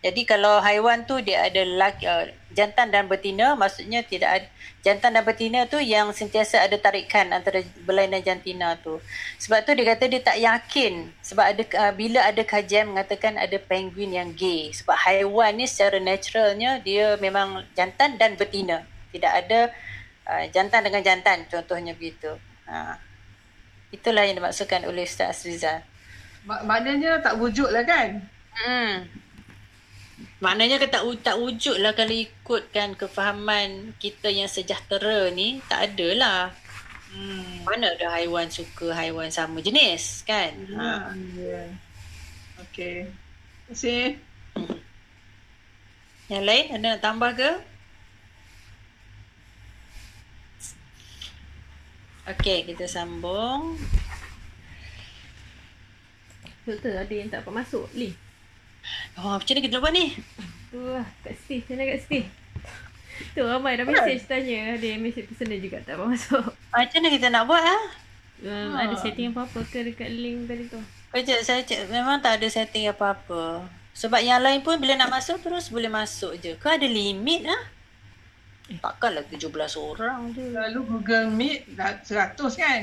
[0.07, 4.47] Jadi kalau haiwan tu dia ada laki, uh, jantan dan betina maksudnya tidak ada
[4.87, 9.03] jantan dan betina tu yang sentiasa ada tarikan antara belayar dan jantina tu.
[9.43, 13.59] Sebab tu dia kata dia tak yakin sebab ada uh, bila ada kajian mengatakan ada
[13.59, 18.87] penguin yang gay sebab haiwan ni secara naturalnya dia memang jantan dan betina.
[19.11, 19.75] Tidak ada
[20.31, 22.31] uh, jantan dengan jantan contohnya begitu.
[22.71, 23.03] Ha.
[23.91, 25.83] Itulah yang dimaksudkan oleh Ustaz Rizal.
[26.47, 28.23] Mak- maknanya tak wujud lah kan?
[28.55, 29.26] Hmm.
[30.37, 36.09] Maknanya kan tak, tak wujud lah kalau ikutkan kefahaman kita yang sejahtera ni, tak ada
[36.13, 36.41] lah.
[37.09, 37.65] Hmm.
[37.65, 40.53] Mana ada haiwan suka haiwan sama jenis kan?
[40.77, 41.09] Ha.
[41.09, 41.17] Ha.
[41.41, 41.63] Ya.
[42.69, 43.09] Okey.
[43.09, 44.05] Terima kasih.
[46.29, 47.51] Yang lain ada nak tambah ke?
[52.27, 53.79] Okey, kita sambung.
[56.67, 58.26] Doktor ada yang tak dapat masuk link.
[59.17, 60.07] Oh, macam mana kita nak buat ni?
[60.69, 61.63] Tu lah kat Steve.
[61.65, 62.29] Macam mana kat Steve?
[63.33, 64.77] Tu ramai dah message tanya.
[64.77, 66.45] Ada yang message personal juga tak dapat masuk.
[66.69, 67.85] Macam mana kita nak buat ah?
[68.45, 68.85] Um, Ha.
[68.85, 70.77] Ada setting apa-apa ke dekat link tadi tu?
[71.09, 71.89] Kejap, saya cek.
[71.89, 73.65] Memang tak ada setting apa-apa.
[73.97, 76.53] Sebab yang lain pun bila nak masuk terus boleh masuk je.
[76.61, 77.63] Kau ada limit ah?
[78.69, 79.49] Takkanlah 17
[79.81, 80.53] orang je.
[80.53, 82.83] Lalu Google Meet dah 100 kan?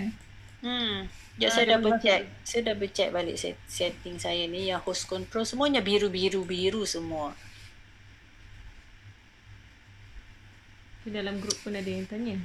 [0.65, 1.05] Hmm.
[1.33, 2.21] Sekejap Ah, saya double boleh check.
[2.45, 4.69] Saya double check balik set, setting saya ni.
[4.69, 7.33] Yang host control semuanya biru-biru-biru semua.
[11.01, 12.37] Tu dalam grup pun ada yang tanya.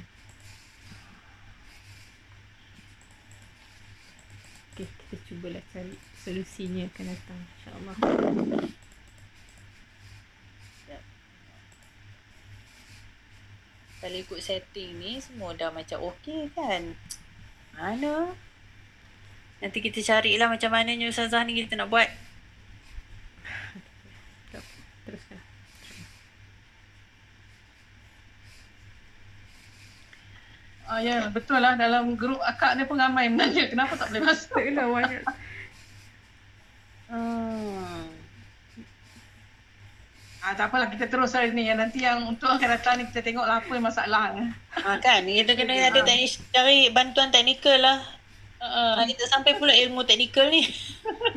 [4.73, 5.93] Okay, kita cubalah cari
[6.25, 7.39] solusinya akan datang.
[7.45, 7.97] InsyaAllah.
[13.99, 16.95] Kalau ikut setting ni semua dah macam okey kan.
[17.75, 18.31] Mana?
[19.59, 22.07] Nanti kita carilah macam mananya Ustazah ni kita nak buat.
[25.03, 25.39] Teruskan.
[30.89, 34.57] Ah ya, betul lah dalam grup akak ni pun ramai menanya kenapa tak boleh masuk.
[34.57, 35.23] Tak lah banyak.
[37.09, 38.05] Hmm.
[40.45, 41.65] Ah tak apalah kita terus hari ni.
[41.65, 44.37] Yang nanti yang untuk akan datang ni kita tengok lah apa yang masalah.
[44.77, 45.25] Ha, kan?
[45.25, 48.18] Kita kena ada teknis, cari bantuan teknikal lah.
[48.59, 50.67] Uh, kita sampai pula ilmu teknikal ni.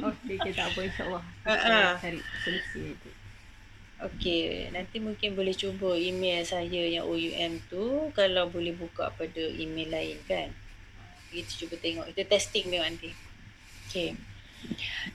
[0.02, 1.24] Okay, okay tak apa insyaAllah.
[1.46, 1.94] Ha.
[2.02, 3.10] cari solusi itu.
[4.02, 9.94] Okey, nanti mungkin boleh cuba email saya yang OUM tu kalau boleh buka pada email
[9.94, 10.50] lain kan.
[11.30, 12.10] Kita cuba tengok.
[12.10, 13.10] Kita testing tengok nanti.
[13.86, 14.18] Okey.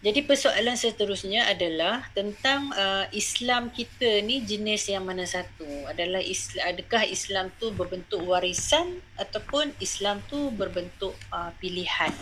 [0.06, 5.66] Jadi persoalan seterusnya adalah tentang uh, Islam kita ni jenis yang mana satu?
[5.90, 12.14] Adalah Islam, adakah Islam tu berbentuk warisan ataupun Islam tu berbentuk uh, pilihan?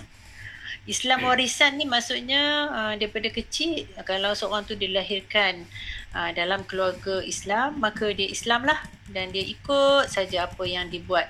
[0.86, 5.66] Islam warisan ni maksudnya uh, daripada kecil kalau seorang tu dilahirkan
[6.14, 8.78] uh, dalam keluarga Islam maka dia Islam lah
[9.10, 11.26] dan dia ikut saja apa yang dibuat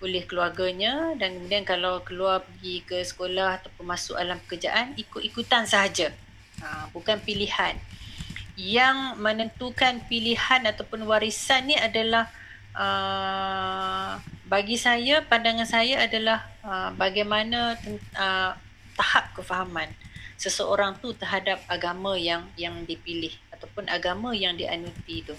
[0.00, 6.08] oleh keluarganya dan kemudian kalau keluar pergi ke sekolah ataupun masuk alam pekerjaan ikut-ikutan sahaja
[6.64, 7.76] uh, bukan pilihan
[8.56, 12.28] yang menentukan pilihan ataupun warisan ni adalah
[12.76, 17.76] uh, bagi saya pandangan saya adalah uh, bagaimana
[18.16, 18.52] uh,
[18.96, 19.88] tahap kefahaman
[20.40, 25.36] seseorang tu terhadap agama yang yang dipilih ataupun agama yang dianuti tu.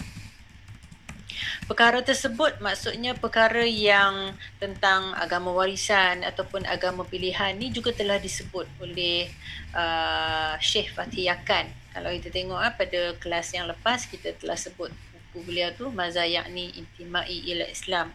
[1.66, 8.66] Perkara tersebut maksudnya perkara yang tentang agama warisan ataupun agama pilihan ni juga telah disebut
[8.82, 9.30] oleh
[9.72, 11.70] uh, Syekh Fatih Yakan.
[11.92, 14.88] Kalau kita tengok ah, pada kelas yang lepas kita telah sebut
[15.32, 18.12] buku beliau tu Maza Yakni Intimai ila Islam.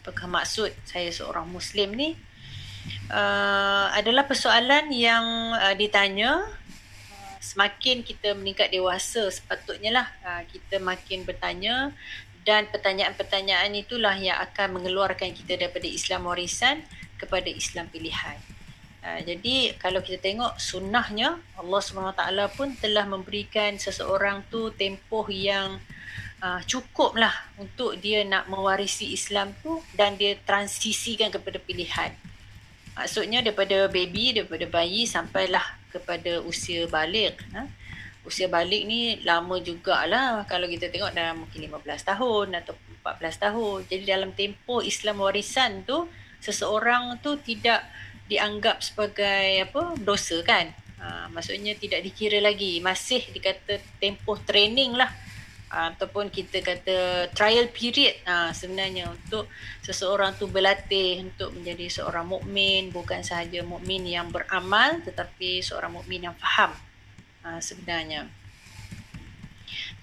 [0.00, 2.16] Apakah maksud saya seorang Muslim ni?
[3.08, 5.24] Uh, adalah persoalan yang
[5.56, 6.44] uh, ditanya
[7.44, 11.92] semakin kita meningkat dewasa sepatutnya lah uh, kita makin bertanya
[12.44, 16.84] dan pertanyaan-pertanyaan itulah yang akan mengeluarkan kita daripada Islam warisan
[17.16, 18.36] kepada Islam pilihan.
[19.04, 22.24] Uh, jadi kalau kita tengok sunnahnya Allah SWT
[22.56, 25.80] pun telah memberikan seseorang tu tempoh yang
[26.44, 32.12] uh, cukup lah untuk dia nak mewarisi Islam tu dan dia transisikan kepada pilihan.
[32.94, 37.40] Maksudnya daripada baby, daripada bayi sampailah kepada usia balik.
[37.50, 37.66] Ha?
[38.24, 42.72] Usia balik ni lama jugalah kalau kita tengok dalam mungkin 15 tahun atau
[43.04, 43.78] 14 tahun.
[43.84, 46.08] Jadi dalam tempoh Islam warisan tu
[46.40, 47.84] seseorang tu tidak
[48.24, 50.72] dianggap sebagai apa dosa kan.
[51.04, 52.80] Ha, maksudnya tidak dikira lagi.
[52.80, 55.12] Masih dikata tempoh training lah
[55.74, 59.50] ataupun kita kata trial period ha, sebenarnya untuk
[59.82, 66.30] seseorang tu berlatih untuk menjadi seorang mukmin bukan sahaja mukmin yang beramal tetapi seorang mukmin
[66.30, 66.70] yang faham
[67.44, 68.26] ha, sebenarnya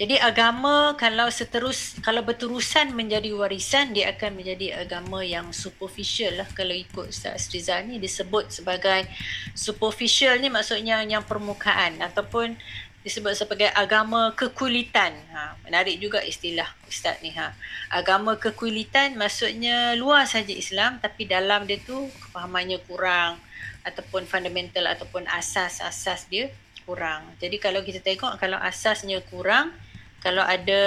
[0.01, 6.49] Jadi agama kalau seterus kalau berterusan menjadi warisan dia akan menjadi agama yang superficial lah
[6.57, 9.05] kalau ikut Ustaz Rizal ni disebut sebagai
[9.53, 12.57] superficial ni maksudnya yang permukaan ataupun
[13.01, 15.13] disebut sebagai agama kekulitan.
[15.33, 17.33] Ha, menarik juga istilah Ustaz ni.
[17.33, 17.53] Ha.
[17.89, 23.37] Agama kekulitan maksudnya luar saja Islam tapi dalam dia tu kefahamannya kurang
[23.81, 26.53] ataupun fundamental ataupun asas-asas dia
[26.83, 27.35] kurang.
[27.41, 29.73] Jadi kalau kita tengok kalau asasnya kurang,
[30.21, 30.83] kalau ada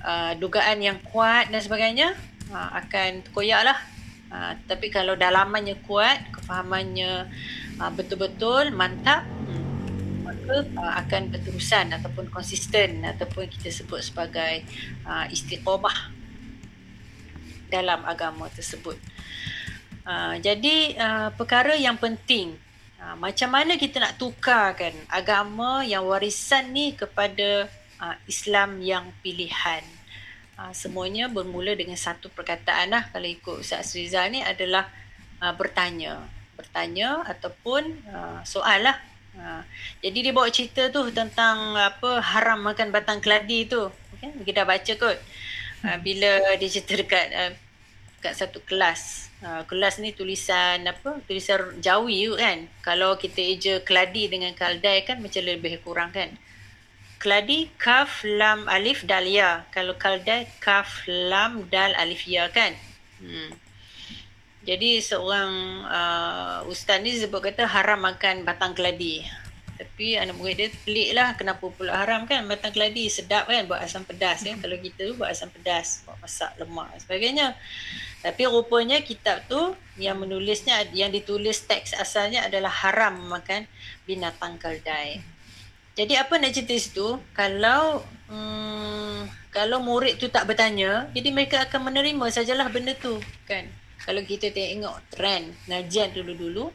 [0.00, 2.16] uh, dugaan yang kuat dan sebagainya
[2.48, 3.78] uh, akan koyak lah
[4.32, 7.28] uh, tapi kalau dalamannya kuat kefahamannya
[7.78, 14.64] uh, betul-betul mantap hmm, maka uh, akan berterusan ataupun konsisten ataupun kita sebut sebagai
[15.04, 16.10] uh, istiqomah
[17.68, 18.96] dalam agama tersebut
[20.08, 22.56] uh, jadi uh, perkara yang penting
[23.04, 27.68] uh, macam mana kita nak tukarkan agama yang warisan ni kepada
[28.00, 29.84] uh, Islam yang pilihan.
[30.54, 34.88] Uh, semuanya bermula dengan satu perkataan lah kalau ikut Ustaz Rizal ni adalah
[35.44, 36.24] uh, bertanya.
[36.54, 38.96] Bertanya ataupun uh, soal lah.
[39.34, 39.66] Uh,
[39.98, 43.90] jadi dia bawa cerita tu tentang apa haram makan batang keladi tu.
[44.16, 44.30] Okay?
[44.46, 45.18] Kita dah baca kot.
[45.84, 47.52] Uh, bila dia cerita dekat uh,
[48.24, 49.28] kat satu kelas.
[49.44, 51.20] Uh, kelas ni tulisan apa?
[51.28, 52.64] Tulisan Jawi tu kan.
[52.80, 56.32] Kalau kita eja keladi dengan kaldai kan macam lebih kurang kan
[57.24, 62.76] keladi kaf lam alif dal ya kalau kaldai kaf lam dal alif ya kan
[63.24, 63.48] hmm.
[64.68, 65.52] jadi seorang
[65.88, 69.24] uh, ustaz ni sebut kata haram makan batang keladi
[69.80, 73.80] tapi anak murid dia pelik lah kenapa pula haram kan batang keladi sedap kan buat
[73.80, 77.46] asam pedas kan kalau kita tu buat asam pedas buat masak lemak dan sebagainya
[78.24, 83.68] tapi rupanya kitab tu yang menulisnya yang ditulis teks asalnya adalah haram makan
[84.08, 85.20] binatang keldai
[85.94, 87.22] jadi apa nak cerita situ?
[87.30, 93.62] Kalau hmm, kalau murid tu tak bertanya, jadi mereka akan menerima sajalah benda tu, kan?
[94.02, 96.74] Kalau kita tengok trend ngajian dulu-dulu,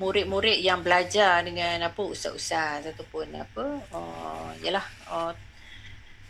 [0.00, 4.82] murid-murid yang belajar dengan apa ustaz-ustaz ataupun apa, oh, yalah,
[5.12, 5.36] oh,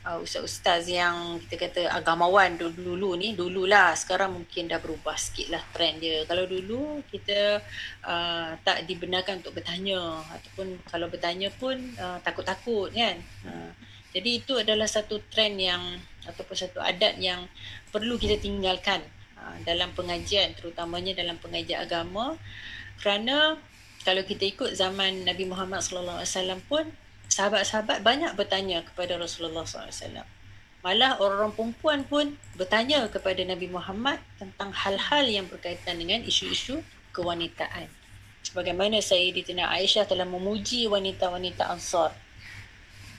[0.06, 3.92] uh, ustaz-ustaz yang kita kata agamawan dulu-dulu ni dululah.
[3.96, 6.24] Sekarang mungkin dah berubah sikit lah trend dia.
[6.24, 7.60] Kalau dulu kita
[8.04, 10.24] uh, tak dibenarkan untuk bertanya.
[10.32, 13.20] Ataupun kalau bertanya pun uh, takut-takut kan?
[13.44, 13.70] Uh,
[14.10, 15.82] jadi itu adalah satu trend yang
[16.26, 17.46] ataupun satu adat yang
[17.94, 19.00] perlu kita tinggalkan
[19.38, 22.34] uh, dalam pengajian terutamanya dalam pengajian agama.
[23.00, 23.56] Kerana
[24.00, 26.84] kalau kita ikut zaman Nabi Muhammad sallallahu alaihi wasallam pun
[27.30, 30.26] sahabat-sahabat banyak bertanya kepada Rasulullah SAW.
[30.80, 32.26] Malah orang-orang perempuan pun
[32.56, 36.82] bertanya kepada Nabi Muhammad tentang hal-hal yang berkaitan dengan isu-isu
[37.14, 37.86] kewanitaan.
[38.40, 42.16] Sebagaimana Sayyidatina Aisyah telah memuji wanita-wanita Ansar.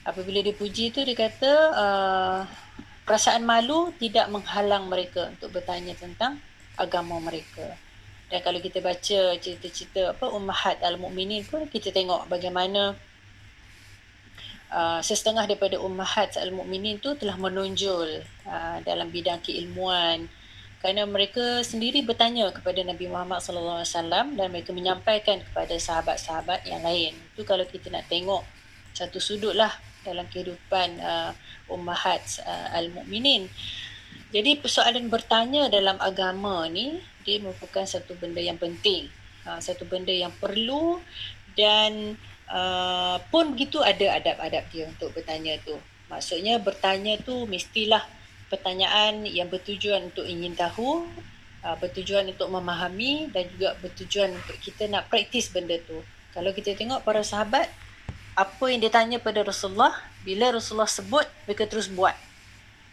[0.02, 2.40] Apabila dia puji itu dia kata uh,
[3.06, 6.42] perasaan malu tidak menghalang mereka untuk bertanya tentang
[6.74, 7.78] agama mereka.
[8.26, 12.98] Dan kalau kita baca cerita-cerita apa Ummahat Al-Mu'minin pun kita tengok bagaimana
[14.72, 20.32] Uh, sesetengah daripada ummahat al-mukminin tu telah menonjol uh, dalam bidang keilmuan
[20.80, 26.66] kerana mereka sendiri bertanya kepada Nabi Muhammad sallallahu alaihi wasallam dan mereka menyampaikan kepada sahabat-sahabat
[26.66, 27.14] yang lain.
[27.36, 28.42] Itu kalau kita nak tengok
[28.96, 29.70] satu sudut lah
[30.02, 31.30] dalam kehidupan uh,
[31.70, 33.46] ummahat uh, al-mukminin.
[34.34, 39.06] Jadi persoalan bertanya dalam agama ni dia merupakan satu benda yang penting.
[39.46, 40.98] Uh, satu benda yang perlu
[41.54, 42.18] dan
[43.32, 45.80] pun begitu ada adab-adab dia untuk bertanya tu.
[46.12, 48.04] Maksudnya bertanya tu mestilah
[48.52, 51.08] pertanyaan yang bertujuan untuk ingin tahu,
[51.64, 56.04] uh, bertujuan untuk memahami dan juga bertujuan untuk kita nak praktis benda tu.
[56.36, 57.72] Kalau kita tengok para sahabat,
[58.36, 62.12] apa yang dia tanya pada Rasulullah, bila Rasulullah sebut, mereka terus buat.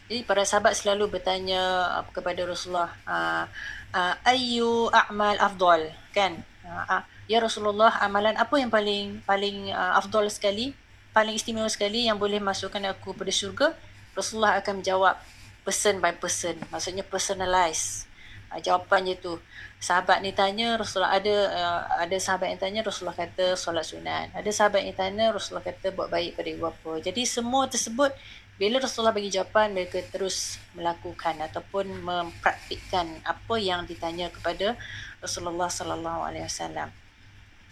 [0.07, 1.59] Jadi para sahabat selalu bertanya
[1.99, 3.43] uh, kepada Rasulullah, uh,
[3.91, 6.39] uh, ayu a'mal afdal, kan?
[6.63, 10.73] Uh, uh, Ya Rasulullah, amalan apa yang paling paling uh, afdal sekali,
[11.13, 13.77] paling istimewa sekali yang boleh masukkan aku pada syurga?
[14.17, 15.13] Rasulullah akan menjawab
[15.61, 16.57] person by person.
[16.73, 18.09] Maksudnya personalize.
[18.49, 19.37] Uh, jawapannya tu.
[19.77, 24.33] Sahabat ni tanya, Rasulullah ada uh, ada sahabat yang tanya, Rasulullah kata solat sunat.
[24.33, 26.97] Ada sahabat yang tanya, Rasulullah kata buat baik pada ibu bapa.
[26.97, 28.09] Jadi semua tersebut
[28.57, 34.73] bila Rasulullah bagi jawapan mereka terus melakukan ataupun mempraktikkan apa yang ditanya kepada
[35.21, 36.89] Rasulullah sallallahu alaihi wasallam.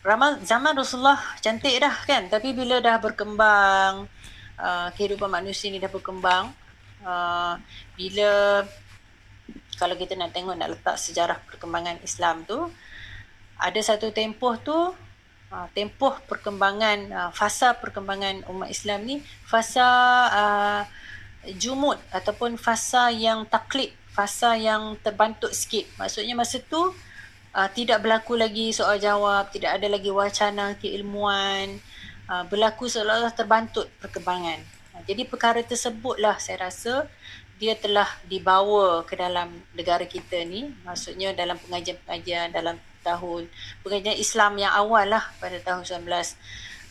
[0.07, 2.31] Ramal zaman Rasulullah cantik dah kan?
[2.31, 4.07] Tapi bila dah berkembang
[4.55, 6.47] uh, kehidupan manusia ni dah berkembang
[7.03, 7.59] uh,
[7.99, 8.63] bila
[9.75, 12.71] kalau kita nak tengok nak letak sejarah perkembangan Islam tu
[13.59, 14.95] ada satu tempoh tu
[15.51, 19.87] uh, tempoh perkembangan uh, fasa perkembangan umat Islam ni fasa
[20.31, 20.81] uh,
[21.59, 25.83] jumud ataupun fasa yang taklid fasa yang terbantuk sikit.
[25.99, 26.95] Maksudnya masa tu
[27.53, 31.79] uh, tidak berlaku lagi soal jawab tidak ada lagi wacana keilmuan.
[32.27, 34.59] Uh, berlaku seolah-olah terbantut perkembangan.
[34.95, 37.07] Uh, jadi perkara tersebutlah saya rasa
[37.57, 43.49] dia telah dibawa ke dalam negara kita ni maksudnya dalam pengajian-pengajian dalam tahun
[43.81, 46.05] pengajian Islam yang awal lah pada tahun 19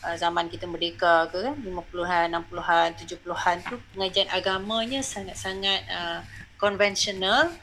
[0.03, 1.55] uh, zaman kita merdeka ke kan?
[1.55, 6.19] 50-an 60-an 70-an tu pengajian agamanya sangat-sangat uh,
[6.59, 7.53] konvensional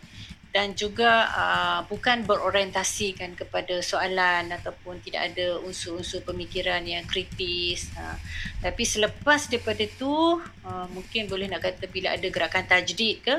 [0.55, 7.90] dan juga uh, bukan berorientasikan kepada soalan ataupun tidak ada unsur-unsur pemikiran yang kritis.
[7.98, 8.14] Uh,
[8.62, 13.36] tapi selepas daripada itu, uh, mungkin boleh nak kata bila ada gerakan tajdid ke,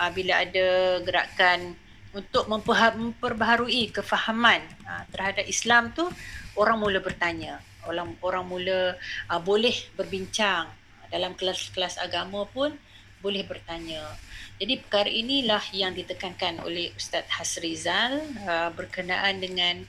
[0.00, 1.76] uh, bila ada gerakan
[2.16, 6.08] untuk memperbaharui kefahaman uh, terhadap Islam tu,
[6.56, 7.60] orang mula bertanya.
[7.84, 8.96] Orang orang mula
[9.28, 10.72] uh, boleh berbincang
[11.12, 12.72] dalam kelas-kelas agama pun
[13.24, 14.04] boleh bertanya.
[14.60, 19.88] Jadi perkara inilah yang ditekankan oleh Ustaz Hasrizal uh, berkenaan dengan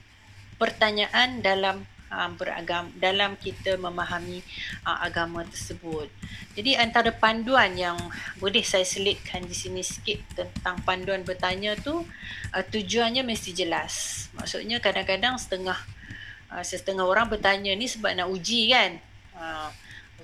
[0.56, 4.40] pertanyaan dalam uh, beragam dalam kita memahami
[4.88, 6.08] uh, agama tersebut.
[6.56, 8.00] Jadi antara panduan yang
[8.40, 12.02] boleh saya selitkan di sini sikit tentang panduan bertanya tu
[12.56, 14.26] uh, tujuannya mesti jelas.
[14.34, 15.78] Maksudnya kadang-kadang setengah
[16.50, 18.98] uh, setengah orang bertanya ni sebab nak uji kan.
[19.36, 19.70] Uh,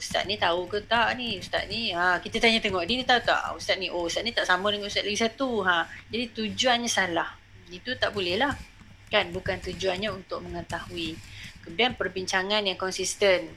[0.01, 1.37] Ustaz ni tahu ke tak ni?
[1.37, 3.53] Ustaz ni ha kita tanya tengok dia ni tahu tak?
[3.53, 5.85] Ustaz ni oh ustaz ni tak sama dengan ustaz lagi satu ha.
[6.09, 7.29] Jadi tujuannya salah.
[7.69, 8.57] Itu tak boleh lah.
[9.13, 11.13] Kan bukan tujuannya untuk mengetahui.
[11.61, 13.53] Kemudian perbincangan yang konsisten.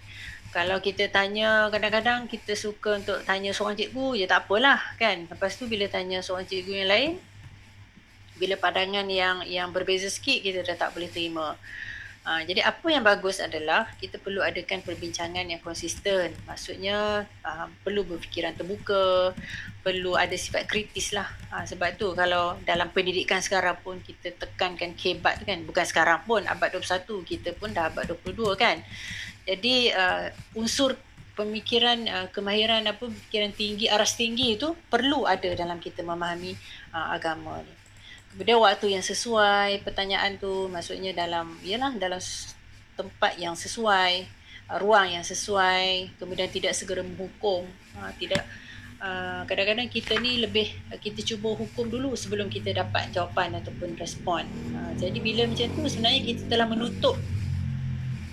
[0.53, 5.25] Kalau kita tanya kadang-kadang kita suka untuk tanya seorang cikgu ya tak apalah kan.
[5.25, 7.13] Lepas tu bila tanya seorang cikgu yang lain
[8.35, 11.57] bila pandangan yang yang berbeza sikit kita dah tak boleh terima.
[12.25, 16.33] Uh, jadi apa yang bagus adalah kita perlu adakan perbincangan yang konsisten.
[16.49, 19.37] Maksudnya uh, perlu berfikiran terbuka,
[19.85, 21.29] perlu ada sifat kritis lah.
[21.53, 25.69] Uh, sebab tu kalau dalam pendidikan sekarang pun kita tekankan kebat kan.
[25.69, 28.81] Bukan sekarang pun abad 21 kita pun dah abad 22 kan.
[29.45, 30.97] Jadi uh, unsur
[31.37, 36.57] pemikiran uh, kemahiran apa pemikiran tinggi aras tinggi itu perlu ada dalam kita memahami
[36.97, 37.84] uh, agama ni.
[38.35, 42.19] Kemudian waktu yang sesuai pertanyaan tu maksudnya dalam ialah dalam
[42.99, 44.27] tempat yang sesuai,
[44.67, 47.63] uh, ruang yang sesuai, kemudian tidak segera menghukum,
[47.95, 48.43] uh, tidak
[48.99, 50.67] uh, kadang-kadang kita ni lebih
[50.99, 54.43] kita cuba hukum dulu sebelum kita dapat jawapan ataupun respon.
[54.99, 57.15] Jadi bila macam tu sebenarnya kita telah menutup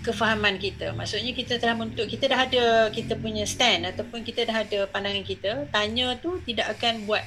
[0.02, 0.98] kefahaman kita.
[0.98, 5.22] Maksudnya kita telah menutup, kita dah ada kita punya stand ataupun kita dah ada pandangan
[5.22, 5.70] kita.
[5.70, 7.22] Tanya tu tidak akan buat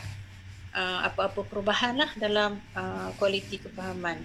[0.74, 4.20] uh, apa-apa perubahan lah dalam uh, kualiti kefahaman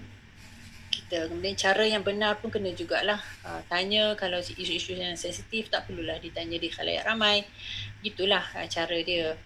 [0.89, 1.29] kita.
[1.29, 6.17] Kemudian cara yang benar pun kena jugalah uh, tanya kalau isu-isu yang sensitif tak perlulah
[6.17, 7.45] ditanya di khalayak ramai.
[8.01, 9.37] Gitulah uh, cara dia.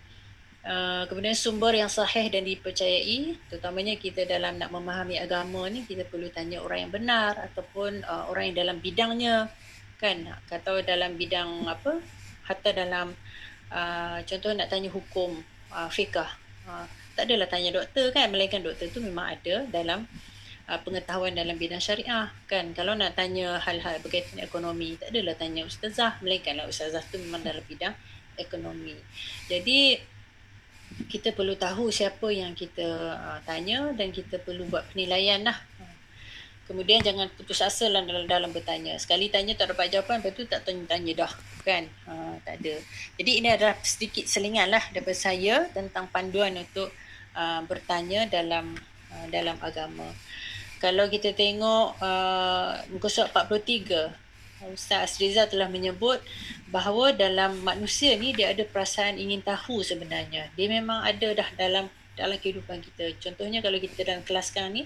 [0.63, 6.07] Uh, kemudian sumber yang sahih dan dipercayai terutamanya kita dalam nak memahami agama ni kita
[6.07, 9.51] perlu tanya orang yang benar ataupun uh, orang yang dalam bidangnya
[9.99, 11.99] kan kata dalam bidang apa
[12.47, 13.11] hatta dalam
[13.75, 16.31] uh, contoh nak tanya hukum uh, fiqah
[16.63, 16.87] Ha,
[17.19, 20.07] tak adalah tanya doktor kan melainkan doktor tu memang ada dalam
[20.71, 22.71] uh, pengetahuan dalam bidang syariah kan.
[22.71, 27.63] Kalau nak tanya hal-hal berkaitan ekonomi tak adalah tanya ustazah melainkanlah ustazah tu memang dalam
[27.67, 27.93] bidang
[28.39, 28.95] ekonomi.
[29.51, 29.99] Jadi
[31.09, 32.87] kita perlu tahu siapa yang kita
[33.17, 35.57] uh, tanya dan kita perlu buat penilaian lah
[36.63, 38.95] Kemudian jangan putus asa dalam, dalam, dalam bertanya.
[38.95, 41.33] Sekali tanya tak dapat jawapan, lepas tu tak tanya-tanya dah.
[41.67, 41.91] Kan?
[42.07, 42.75] Ha, tak ada.
[43.19, 46.87] Jadi ini adalah sedikit selingan lah daripada saya tentang panduan untuk
[47.35, 48.79] uh, bertanya dalam
[49.11, 50.07] uh, dalam agama.
[50.79, 54.23] Kalau kita tengok uh, muka surat 43,
[54.71, 56.23] Ustaz Asriza telah menyebut
[56.71, 60.47] bahawa dalam manusia ni dia ada perasaan ingin tahu sebenarnya.
[60.55, 63.11] Dia memang ada dah dalam dalam kehidupan kita.
[63.19, 64.83] Contohnya kalau kita dalam kelas sekarang ni,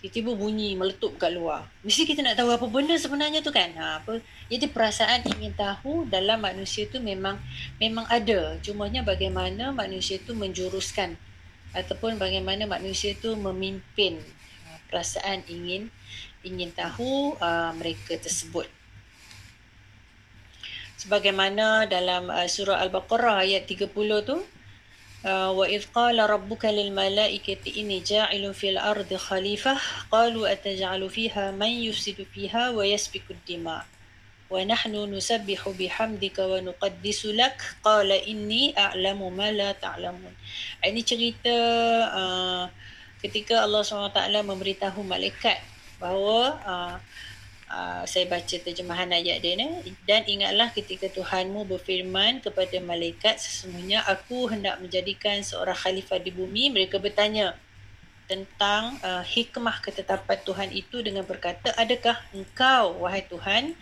[0.00, 1.64] tiba-tiba bunyi meletup kat luar.
[1.80, 3.72] Mesti kita nak tahu apa benda sebenarnya tu kan.
[3.74, 4.20] Ha, apa?
[4.52, 7.40] Jadi perasaan ingin tahu dalam manusia tu memang
[7.80, 8.60] memang ada.
[8.60, 11.16] Cumanya bagaimana manusia tu menjuruskan
[11.72, 14.20] ataupun bagaimana manusia tu memimpin
[14.68, 15.88] ha, perasaan ingin
[16.46, 18.68] ingin tahu uh, mereka tersebut.
[21.00, 23.90] Sebagaimana dalam uh, surah Al-Baqarah ayat 30
[24.22, 24.36] tu
[25.25, 29.77] وإذ قال ربك للملائكة إني جاعل في الأرض خليفة
[30.11, 33.85] قالوا أتجعل فيها من يفسد فيها ويسفك الدماء
[34.51, 40.33] ونحن نسبح بحمدك ونقدس لك قال إني أعلم ما لا تعلمون
[40.81, 41.57] ini cerita
[42.11, 42.63] uh,
[43.21, 45.61] ketika Allah SWT memberitahu malaikat
[46.01, 46.95] bahawa uh,
[47.76, 49.68] Uh, saya baca terjemahan ayat dia ni.
[50.08, 56.72] Dan ingatlah ketika Tuhanmu berfirman kepada malaikat sesungguhnya aku hendak menjadikan seorang khalifah di bumi.
[56.72, 57.52] Mereka bertanya
[58.26, 63.78] tentang uh, hikmah ketetapan Tuhan itu dengan berkata adakah engkau wahai Tuhan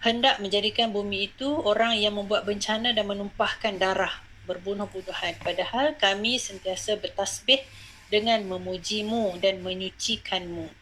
[0.00, 4.12] hendak menjadikan bumi itu orang yang membuat bencana dan menumpahkan darah
[4.48, 7.60] berbunuh-bunuhan padahal kami sentiasa bertasbih
[8.08, 10.81] dengan memujimu dan menyucikanmu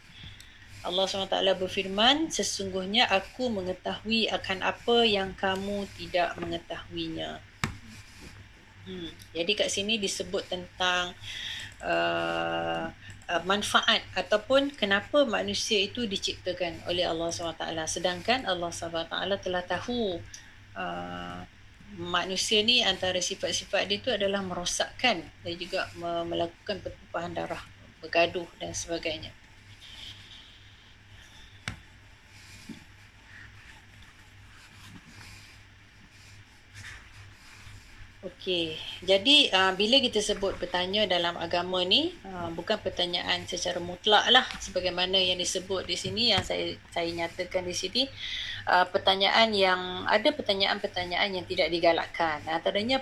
[0.81, 7.37] Allah SWT berfirman, sesungguhnya aku mengetahui akan apa yang kamu tidak mengetahuinya.
[8.89, 9.13] Hmm.
[9.37, 11.13] Jadi kat sini disebut tentang
[11.85, 12.89] uh,
[13.29, 17.61] uh, manfaat ataupun kenapa manusia itu diciptakan oleh Allah SWT.
[17.85, 19.13] Sedangkan Allah SWT
[19.45, 20.17] telah tahu
[20.81, 21.45] uh,
[22.01, 25.91] manusia ni antara sifat-sifat dia itu adalah merosakkan dan juga
[26.25, 27.63] melakukan pertumpahan darah,
[27.99, 29.35] bergaduh dan sebagainya.
[38.21, 44.29] Okey, jadi uh, bila kita sebut bertanya dalam agama ni uh, bukan pertanyaan secara mutlak
[44.29, 48.05] lah sebagaimana yang disebut di sini yang saya saya nyatakan di sini
[48.69, 52.45] uh, pertanyaan yang ada pertanyaan-pertanyaan yang tidak digalakkan.
[52.45, 53.01] Antaranya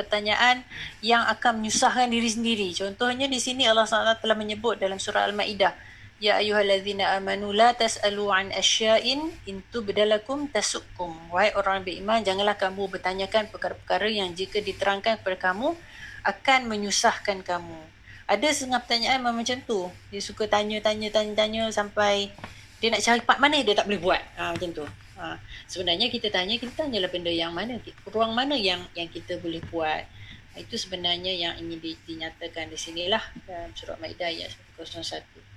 [0.00, 0.64] pertanyaan
[1.04, 2.68] yang akan menyusahkan diri sendiri.
[2.72, 5.76] Contohnya di sini Allah SWT telah menyebut dalam surah Al-Maidah
[6.24, 11.12] Ya ayyuhallazina amanu la tas'alu an asya'in in tubdalakum tasukkum.
[11.28, 15.76] Wahai orang beriman, janganlah kamu bertanyakan perkara-perkara yang jika diterangkan kepada kamu
[16.24, 17.76] akan menyusahkan kamu.
[18.24, 19.92] Ada setengah pertanyaan macam tu.
[20.08, 22.32] Dia suka tanya tanya tanya tanya sampai
[22.80, 24.22] dia nak cari part mana dia tak boleh buat.
[24.40, 24.84] Ha, macam tu.
[25.20, 25.36] Ha,
[25.68, 27.76] sebenarnya kita tanya kita tanyalah benda yang mana
[28.08, 30.08] ruang mana yang yang kita boleh buat.
[30.56, 35.53] Itu sebenarnya yang ingin dinyatakan di sinilah dalam surah Maidah ayat 101.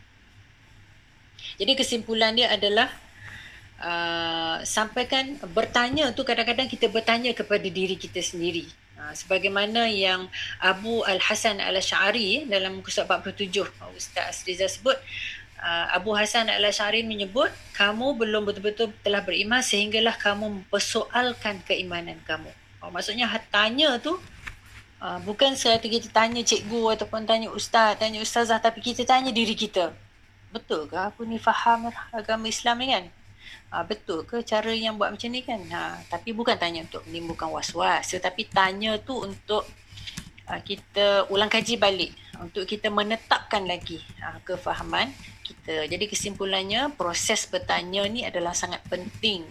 [1.57, 2.89] Jadi kesimpulan dia adalah
[3.81, 8.65] uh, sampaikan bertanya tu kadang-kadang kita bertanya kepada diri kita sendiri.
[8.97, 10.25] Uh, sebagaimana yang
[10.57, 13.61] Abu Al-Hasan Al-Ash'ari dalam muka surat 47
[13.93, 14.97] Ustaz Asriza sebut
[15.61, 22.49] uh, Abu Hasan Al-Ash'ari menyebut kamu belum betul-betul telah beriman sehinggalah kamu mempersoalkan keimanan kamu.
[22.81, 24.17] Oh, maksudnya tanya tu
[25.01, 29.53] uh, bukan sekadar kita tanya cikgu ataupun tanya ustaz, tanya ustazah tapi kita tanya diri
[29.53, 29.93] kita
[30.57, 33.05] betul ke aku ni faham agama Islam ni kan?
[33.71, 35.61] Ha, betul ke cara yang buat macam ni kan?
[35.69, 38.09] Ha, tapi bukan tanya untuk menimbulkan was-was.
[38.09, 39.69] Tetapi tanya tu untuk
[40.49, 42.11] ha, kita ulang kaji balik.
[42.41, 45.13] Untuk kita menetapkan lagi ha, kefahaman
[45.45, 45.85] kita.
[45.87, 49.45] Jadi kesimpulannya proses bertanya ni adalah sangat penting.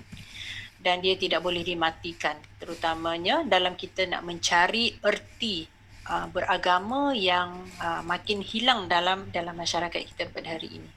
[0.76, 2.36] Dan dia tidak boleh dimatikan.
[2.60, 5.66] Terutamanya dalam kita nak mencari erti
[6.06, 7.66] beragama yang
[8.06, 10.90] makin hilang dalam dalam masyarakat kita pada hari ini.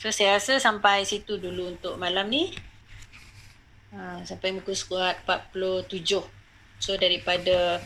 [0.00, 2.56] So saya rasa sampai situ dulu untuk malam ni.
[3.92, 6.24] Uh, sampai muka surat 47.
[6.80, 7.84] So daripada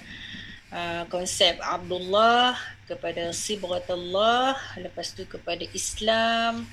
[0.71, 2.55] uh, konsep Abdullah
[2.87, 6.71] kepada Sibratullah, lepas tu kepada Islam,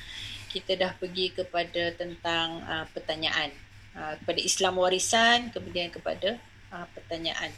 [0.54, 3.50] kita dah pergi kepada tentang uh, pertanyaan.
[3.98, 6.38] Uh, kepada Islam warisan, kemudian kepada
[6.70, 7.50] uh, pertanyaan.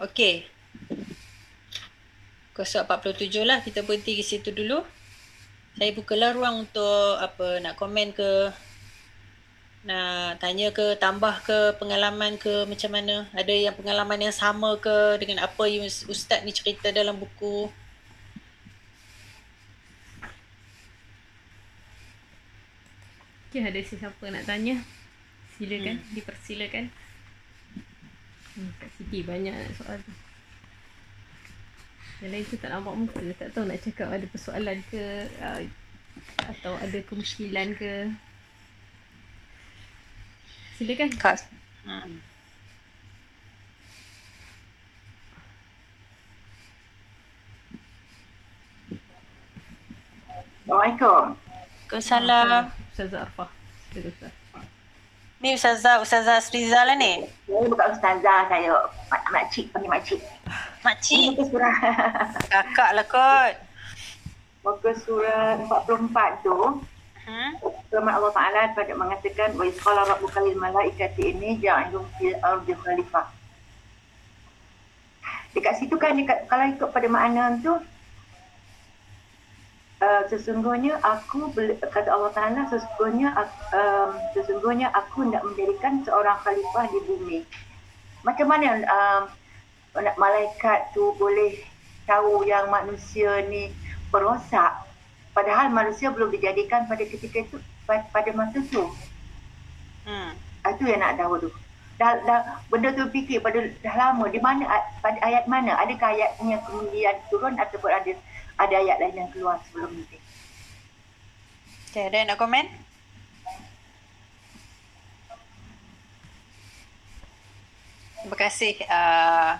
[0.00, 0.48] Okey.
[2.58, 3.62] Kosok 47 lah.
[3.62, 4.82] Kita berhenti di situ dulu.
[5.78, 8.50] Saya bukalah ruang untuk apa nak komen ke
[9.86, 15.22] nak tanya ke tambah ke pengalaman ke macam mana ada yang pengalaman yang sama ke
[15.22, 17.70] dengan apa yang ustaz ni cerita dalam buku
[23.48, 24.82] Okay, ada sesiapa nak tanya
[25.56, 26.10] silakan hmm.
[26.12, 26.84] dipersilakan
[28.58, 30.10] Hmm, kat Siti banyak soal tu.
[32.18, 33.20] Yang lain tu tak nampak muka.
[33.38, 35.30] Tak tahu nak cakap ada persoalan ke.
[35.38, 35.62] Uh,
[36.50, 38.10] atau ada kemuskilan ke.
[40.78, 41.14] Silakan.
[41.14, 41.46] Kak.
[41.86, 42.18] Hmm.
[50.66, 51.38] Assalamualaikum.
[51.88, 52.64] Waalaikumsalam.
[52.92, 53.50] Ustazah Arfah.
[53.94, 54.32] Silakan
[55.38, 57.22] Ni Ustazah, Ustazah Sriza lah ni.
[57.46, 58.74] Saya bukan Ustazah, saya
[59.06, 60.20] mak, makcik, panggil makcik.
[60.84, 61.34] Makcik?
[61.34, 61.76] Muka surah.
[62.52, 63.54] Kakak lah kot.
[64.62, 66.58] Muka surah 44 tu.
[67.28, 67.50] Hmm?
[67.92, 73.28] Firman Allah Ta'ala pada mengatakan wa isqala rabbuka lil malaikati ini ja'ilun fil ardi khalifah.
[75.52, 77.76] Dekat situ kan dekat, kalau ikut pada makna tu
[79.98, 81.50] Uh, sesungguhnya aku
[81.90, 83.34] kata Allah Taala sesungguhnya
[83.74, 87.38] um, sesungguhnya aku nak menjadikan seorang khalifah di bumi.
[88.22, 89.22] Macam mana um,
[90.16, 91.58] malaikat tu boleh
[92.08, 93.74] tahu yang manusia ni
[94.08, 94.88] perosak
[95.38, 98.90] Padahal manusia belum dijadikan pada ketika itu pada, masa itu.
[100.02, 100.34] Hmm.
[100.66, 101.50] Ah, Itu yang nak tahu tu.
[101.94, 104.26] Dah, dah, benda tu fikir pada dah lama.
[104.26, 104.66] Di mana
[104.98, 105.78] pada ayat mana?
[105.78, 108.12] Adakah ayat yang kemudian turun ataupun ada
[108.58, 110.18] ada ayat lain yang keluar sebelum ini?
[111.94, 112.66] Okay, ada yang nak komen?
[118.26, 118.74] Terima kasih.
[118.90, 119.54] Uh,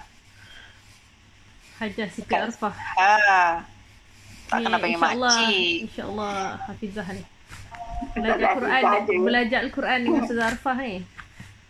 [1.79, 2.75] Hajah Siti Arfah.
[2.99, 3.63] ah,
[4.51, 5.87] tak kena panggil makcik.
[5.87, 7.23] InsyaAllah Hafizah ni.
[8.15, 8.83] Belajar Quran,
[9.27, 11.03] belajar Al-Quran dengan Ustazah Arfah ni.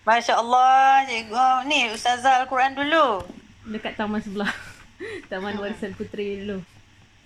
[0.04, 1.48] Masya Allah, cikgu.
[1.68, 3.24] Ni Ustazah Al-Quran dulu.
[3.68, 4.48] Dekat taman sebelah.
[5.30, 6.64] Taman Warisan Puteri dulu.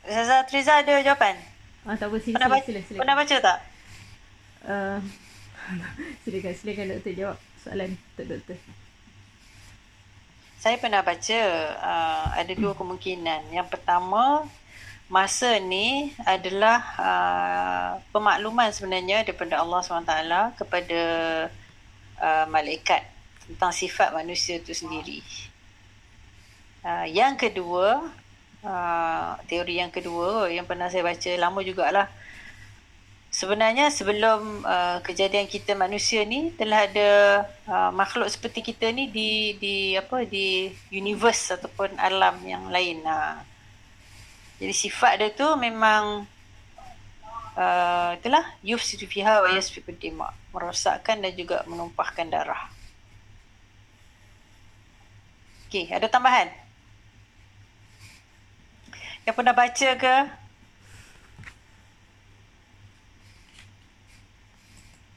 [0.03, 1.39] Ustazah Triza ada jawapan?
[1.87, 2.99] Ah, tak apa, sila, Pernah sila, sila.
[2.99, 3.59] pernah baca tak?
[4.63, 4.99] Uh,
[6.27, 8.59] silakan, silakan doktor jawab soalan untuk doktor.
[10.63, 11.41] Saya pernah baca
[11.83, 13.51] uh, ada dua kemungkinan.
[13.51, 14.47] Yang pertama,
[15.11, 20.15] masa ni adalah uh, pemakluman sebenarnya daripada Allah SWT
[20.63, 21.03] kepada
[22.23, 23.03] uh, malaikat
[23.43, 25.19] tentang sifat manusia itu sendiri.
[26.87, 28.07] Uh, yang kedua,
[28.63, 32.07] uh, teori yang kedua yang pernah saya baca lama jugalah.
[33.33, 37.11] Sebenarnya sebelum uh, kejadian kita manusia ni telah ada
[37.65, 43.01] uh, makhluk seperti kita ni di di apa di universe ataupun alam yang lain.
[43.01, 43.41] Uh.
[44.61, 46.29] Jadi sifat dia tu memang
[47.57, 52.69] uh, itulah yufsidu fiha wa yasfiku dima merosakkan dan juga menumpahkan darah.
[55.73, 56.53] Okey, ada tambahan?
[59.25, 60.42] Yang pernah baca ke?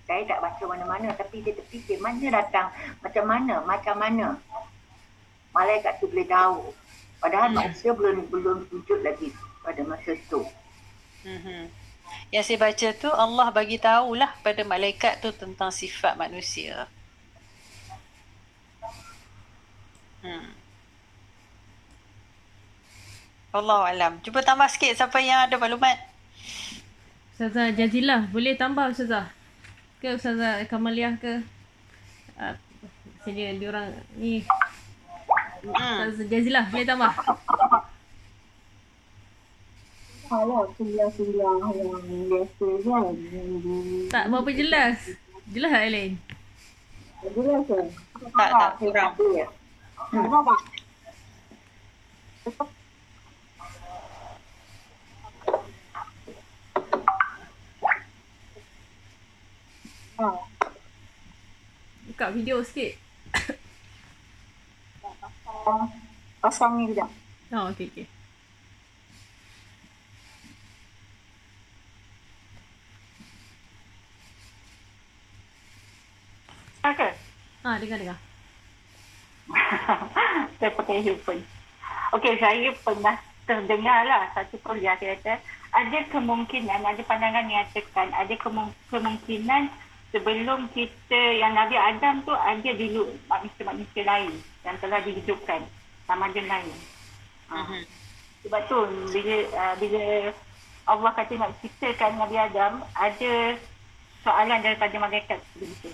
[0.05, 2.69] Saya tak baca mana-mana tapi dia terfikir mana datang,
[3.01, 4.27] macam mana, macam mana.
[5.49, 6.69] Malaikat tu boleh tahu.
[7.17, 7.57] Padahal Hmm.
[7.57, 9.33] manusia belum belum wujud lagi
[9.65, 10.45] pada masa itu.
[11.25, 11.61] Mm-hmm.
[12.29, 16.85] Yang saya baca tu Allah bagi tahulah pada malaikat tu tentang sifat manusia.
[20.21, 20.53] Hmm.
[23.55, 24.13] Allah alam.
[24.21, 25.97] Cuba tambah sikit siapa yang ada maklumat.
[27.33, 29.31] Ustazah Jazilah, boleh tambah Ustazah?
[30.03, 31.41] Ke Ustazah Kamaliah ke?
[32.35, 32.55] Uh,
[33.23, 33.89] sini diorang
[34.19, 34.43] ni.
[35.65, 36.11] Hmm.
[36.11, 37.13] Ustazah Jazilah, boleh tambah?
[40.25, 41.93] Kalau kuliah-kuliah yang
[42.29, 43.13] biasa kan.
[44.09, 44.97] Tak berapa jelas.
[45.53, 46.17] Jelas tak Elaine?
[47.21, 47.79] Jelas ke?
[48.33, 49.11] Tak, tak, kurang.
[50.09, 50.61] Nampak tak?
[62.05, 62.95] Buka video sikit.
[66.39, 67.09] pasang ni kejap.
[67.51, 68.05] Oh, okey okey.
[76.85, 77.11] Okay.
[77.65, 78.19] Ha, dengar dengar.
[80.61, 81.41] saya pakai headphone.
[82.13, 83.17] Okey, saya pernah
[83.49, 85.41] terdengar lah satu kuliah dia kata
[85.75, 89.67] ada kemungkinan, ada pandangan yang tekan, ada kemung- kemungkinan
[90.15, 94.31] sebelum kita yang Nabi Adam tu ada dulu manusia-manusia lain
[94.63, 95.59] yang telah dihidupkan
[96.07, 96.77] sama ada lain.
[97.51, 97.83] Mhm.
[98.47, 98.79] Sebab tu
[99.11, 100.31] bila uh, bila
[100.87, 103.59] Allah kata nak ciptakan Nabi Adam ada
[104.23, 105.91] soalan daripada malaikat begitu.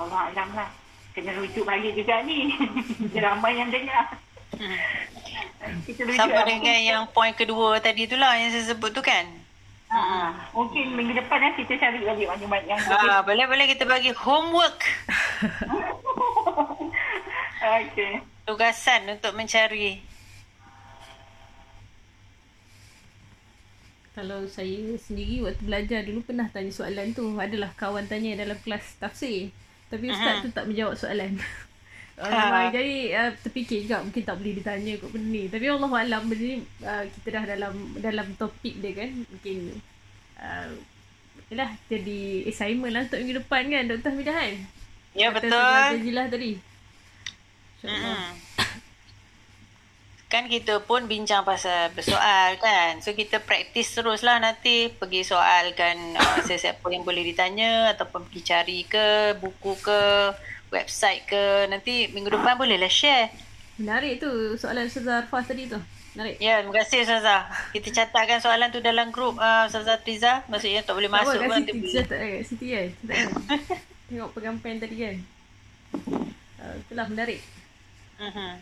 [0.00, 0.72] Allah Alam lah.
[1.12, 2.56] Kena rujuk balik juga ni.
[3.14, 4.16] Ramai yang dengar.
[5.60, 9.43] Rujuk Sama dengan yang poin kedua tadi tu lah yang saya sebut tu kan.
[9.92, 10.22] Ha, ha.
[10.56, 14.80] Mungkin minggu depan lah kita cari balik maklumat yang Ah, boleh-boleh kita bagi homework.
[17.64, 18.12] Okey.
[18.44, 20.00] Tugasan untuk mencari.
[24.14, 27.34] Kalau saya sendiri waktu belajar dulu pernah tanya soalan tu.
[27.34, 29.50] Adalah kawan tanya dalam kelas tafsir.
[29.90, 31.34] Tapi ustaz tu tak menjawab soalan.
[32.14, 32.70] Uh, Ha.
[32.70, 35.50] Jadi uh, terfikir juga mungkin tak boleh ditanya kot benda ni.
[35.50, 39.10] Tapi Allah Alam benda ni uh, kita dah dalam dalam topik dia kan.
[39.26, 39.58] Mungkin
[40.38, 40.70] uh,
[41.52, 44.10] Yalah jadi assignment lah untuk minggu depan kan Dr.
[44.10, 44.54] Hamidah kan?
[45.12, 45.52] Ya Kata betul.
[45.52, 46.52] Ustazah Jazilah tadi.
[47.84, 48.32] InsyaAllah.
[50.32, 52.98] Kan kita pun bincang pasal bersoal kan.
[53.04, 58.42] So kita praktis terus lah nanti pergi soalkan uh, sesiapa yang boleh ditanya ataupun pergi
[58.42, 60.00] cari ke buku ke
[60.74, 61.42] website ke.
[61.66, 63.30] Nanti minggu depan bolehlah share.
[63.74, 65.78] Menarik tu soalan Ustazah Arfah tadi tu.
[66.14, 66.38] Menarik.
[66.38, 67.40] Ya, terima kasih Ustazah.
[67.70, 70.42] Kita catatkan soalan tu dalam grup uh, Ustazah Triza.
[70.46, 71.80] Maksudnya tak boleh masuk pun nanti Siti?
[71.80, 71.94] boleh.
[72.02, 72.88] Catat kat Siti kan?
[73.02, 73.26] Kan?
[74.10, 75.16] Tengok pengampan tadi kan?
[76.58, 77.40] Uh, itulah menarik.
[78.18, 78.52] Mhm.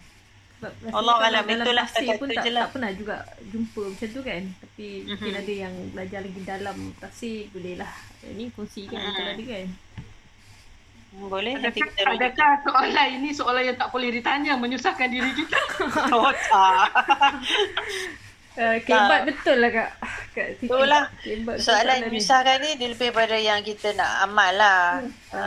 [0.63, 3.17] Rasanya Allah alam, itulah tafsir setakat pun tak, tak pernah juga
[3.51, 4.43] jumpa macam tu kan.
[4.63, 5.09] Tapi Mhm.
[5.11, 7.93] mungkin ada yang belajar lagi dalam tafsir boleh lah.
[8.23, 9.13] Ini kongsikan Mhm.
[9.13, 9.67] kalau ada kan.
[11.13, 12.17] Hmm, Boleh nanti Adakah, kita rujuk.
[12.17, 15.61] adakah soalan ini soalan yang tak boleh ditanya menyusahkan diri kita?
[16.17, 16.89] Oh, tak.
[18.53, 19.91] Uh, kebat betul lah kak.
[20.33, 20.69] Kak Siti.
[20.69, 21.05] Betul lah.
[21.21, 22.05] Kebat Soalan ni.
[22.09, 25.05] menyusahkan ni dia lebih pada yang kita nak amal lah.
[25.33, 25.43] Ha.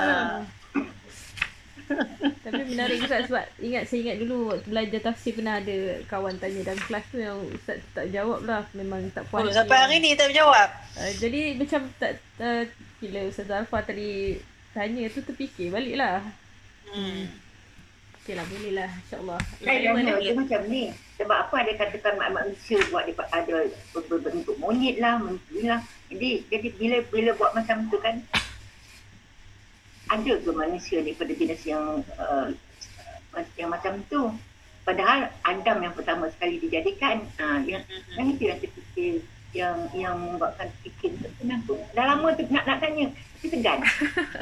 [2.42, 6.66] Tapi menarik juga sebab ingat saya ingat dulu waktu belajar tafsir pernah ada kawan tanya
[6.66, 8.66] dalam kelas tu yang ustaz tu tak jawab lah.
[8.74, 9.46] Memang tak puas.
[9.46, 10.70] Oh, sampai hari ni tak berjawab.
[10.98, 12.66] Uh, jadi macam tak uh,
[12.98, 14.38] bila Ustaz Alfa tadi
[14.76, 16.20] tanya tu terfikir balik lah.
[16.92, 17.32] Hmm.
[18.20, 19.40] Okey lah boleh lah insyaAllah.
[19.40, 20.20] Saya Lain tanya mana?
[20.20, 20.84] dia macam ni.
[21.16, 23.56] Sebab apa ada katakan mak- manusia buat dia ada
[23.96, 25.80] ber- berbentuk monyet lah, menteri lah.
[26.12, 28.20] Jadi jadi bila bila buat macam tu kan
[30.06, 32.52] ada ke manusia ni pada jenis yang uh,
[33.56, 34.30] yang macam tu.
[34.86, 37.26] Padahal Adam yang pertama sekali dijadikan.
[37.40, 37.82] Uh, yang
[38.20, 39.24] yang itu yang terfikir
[39.56, 41.74] yang yang membuatkan fikir tu kenapa?
[41.96, 43.08] Dah lama tu nak nak tanya.
[43.08, 43.80] Tapi segan.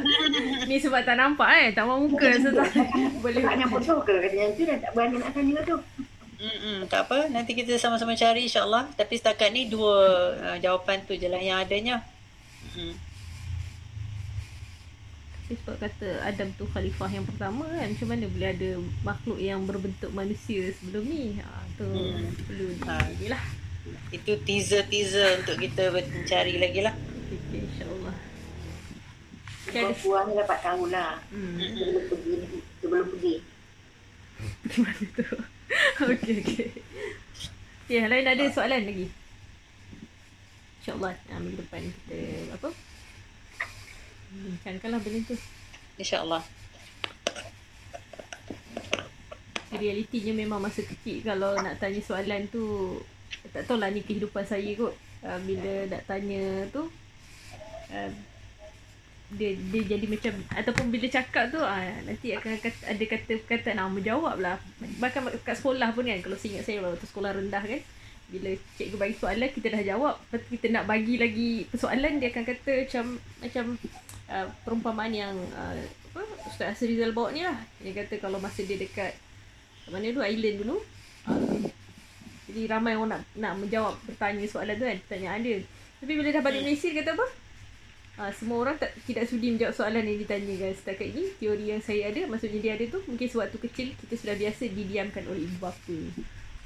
[0.69, 1.67] Ni sebab tak nampak eh.
[1.71, 2.27] Tak mahu muka.
[3.21, 3.43] Boleh.
[3.45, 5.77] Tak nak bodoh ke katanya tu dah tak berani nak tanya tu.
[6.43, 8.91] Mm-mm, tak apa, nanti kita sama-sama cari insyaAllah.
[8.95, 9.95] Tapi setakat ni dua
[10.35, 12.03] uh, jawapan tu je lah yang adanya.
[12.75, 12.95] Mm.
[15.33, 17.87] Tapi sebab kata Adam tu khalifah yang pertama kan.
[17.87, 18.69] Macam mana boleh ada
[19.03, 21.39] makhluk yang berbentuk manusia sebelum ni.
[21.39, 22.27] Ha, tu Hmm.
[22.43, 23.07] perlu Ha.
[23.27, 23.43] lah.
[24.13, 26.95] Itu teaser-teaser untuk kita mencari lagi lah.
[27.51, 28.15] InsyaAllah.
[29.67, 31.11] Okay, ada Perempuan ni dapat tahulah.
[31.33, 31.57] Hmm.
[31.59, 33.35] Sebelum pergi sebelum pergi.
[34.83, 35.27] Mana tu?
[36.03, 36.69] okey okey.
[37.91, 39.07] Ya, lain ada soalan lagi?
[40.79, 42.19] InsyaAllah ha, minggu depan kita
[42.55, 42.69] apa?
[44.31, 45.35] Bincangkanlah benda tu.
[45.99, 46.43] InsyaAllah.
[49.73, 52.99] Realitinya memang masa kecil kalau nak tanya soalan tu
[53.51, 54.95] tak tahulah ni kehidupan saya kot.
[55.23, 56.87] Uh, bila nak tanya tu
[57.91, 58.09] uh,
[59.33, 63.69] dia dia jadi macam ataupun bila cakap tu ah nanti akan kata, ada kata kata
[63.73, 64.61] nak menjawab lah.
[65.01, 67.81] Bahkan kat sekolah pun kan kalau saya ingat saya waktu sekolah rendah kan
[68.29, 70.15] bila cikgu bagi soalan kita dah jawab.
[70.21, 73.05] Lepas tu kita nak bagi lagi persoalan dia akan kata macam
[73.41, 73.65] macam
[74.29, 75.75] uh, perumpamaan yang uh,
[76.13, 77.57] apa Ustaz Asrizal bawa ni lah.
[77.81, 79.17] Dia kata kalau masa dia dekat
[79.89, 80.77] mana tu island dulu?
[81.25, 81.73] Uh,
[82.49, 85.57] jadi ramai orang nak nak menjawab bertanya soalan tu kan pertanyaan dia
[86.03, 87.27] tapi bila dah balik Malaysia dia kata apa?
[88.13, 92.11] Ha, semua orang tak tidak sudi menjawab soalan yang ditanyakan setakat ini teori yang saya
[92.11, 95.97] ada maksudnya dia ada tu mungkin sewaktu kecil kita sudah biasa didiamkan oleh ibu bapa.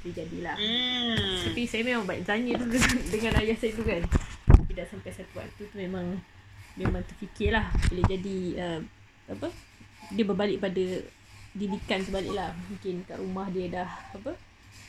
[0.02, 0.58] Dia jadilah.
[0.58, 1.38] Hmm.
[1.46, 4.02] tapi saya memang banyak tanya tu dengan, dengan ayah saya tu kan.
[4.74, 6.18] Tidak sampai satu waktu tu memang
[6.74, 8.80] memang terfikirlah bila jadi uh,
[9.30, 9.48] apa?
[10.18, 10.82] Dia berbalik pada
[11.54, 12.50] didikan sebalik lah.
[12.66, 14.34] Mungkin kat rumah dia dah apa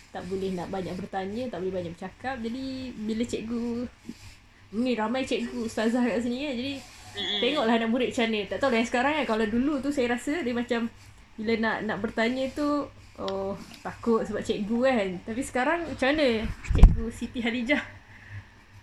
[0.10, 2.36] tak boleh nak banyak bertanya tak boleh banyak bercakap.
[2.42, 3.86] Jadi bila cikgu
[4.70, 6.74] ni ramai cikgu ustazah kat sini kan jadi
[7.10, 7.40] Mm-mm.
[7.42, 8.42] tengoklah anak murid macam ni.
[8.46, 10.90] Tak tahu lah yang sekarang kan kalau dulu tu saya rasa dia macam
[11.40, 12.86] bila nak nak bertanya tu
[13.18, 15.08] oh takut sebab cikgu kan.
[15.26, 16.46] Tapi sekarang macam mana?
[16.74, 17.82] Cikgu Siti Halijah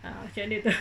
[0.03, 0.75] ha, macam mana tu?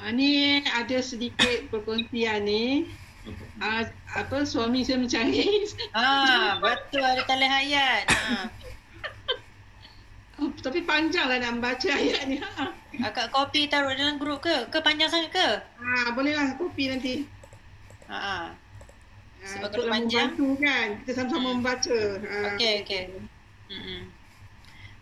[0.00, 2.88] Ah, ni ada sedikit perkongsian ni.
[3.56, 5.68] Ah, apa suami saya mencari.
[5.92, 8.04] Ah, betul ada talian ayat.
[8.08, 8.44] Ha.
[10.40, 12.40] Oh, tapi panjang lah nak baca ayat ni.
[12.40, 12.64] Ha.
[13.04, 14.72] Akak kopi taruh dalam grup ke?
[14.72, 15.48] Ke panjang sangat ke?
[15.76, 17.28] Ah, bolehlah kopi nanti.
[18.08, 18.16] Ha.
[18.16, 18.46] ah.
[18.48, 18.48] Ah,
[19.44, 20.86] Sebab kalau panjang- membantu kan.
[21.04, 21.98] Kita sama-sama membaca.
[22.24, 23.02] Ah, Okey, okey.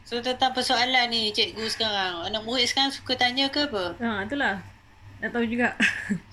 [0.02, 2.26] So tentang persoalan ni cikgu sekarang.
[2.26, 3.94] Anak murid sekarang suka tanya ke apa?
[3.94, 4.58] ha, itulah
[5.18, 5.70] nak tahu juga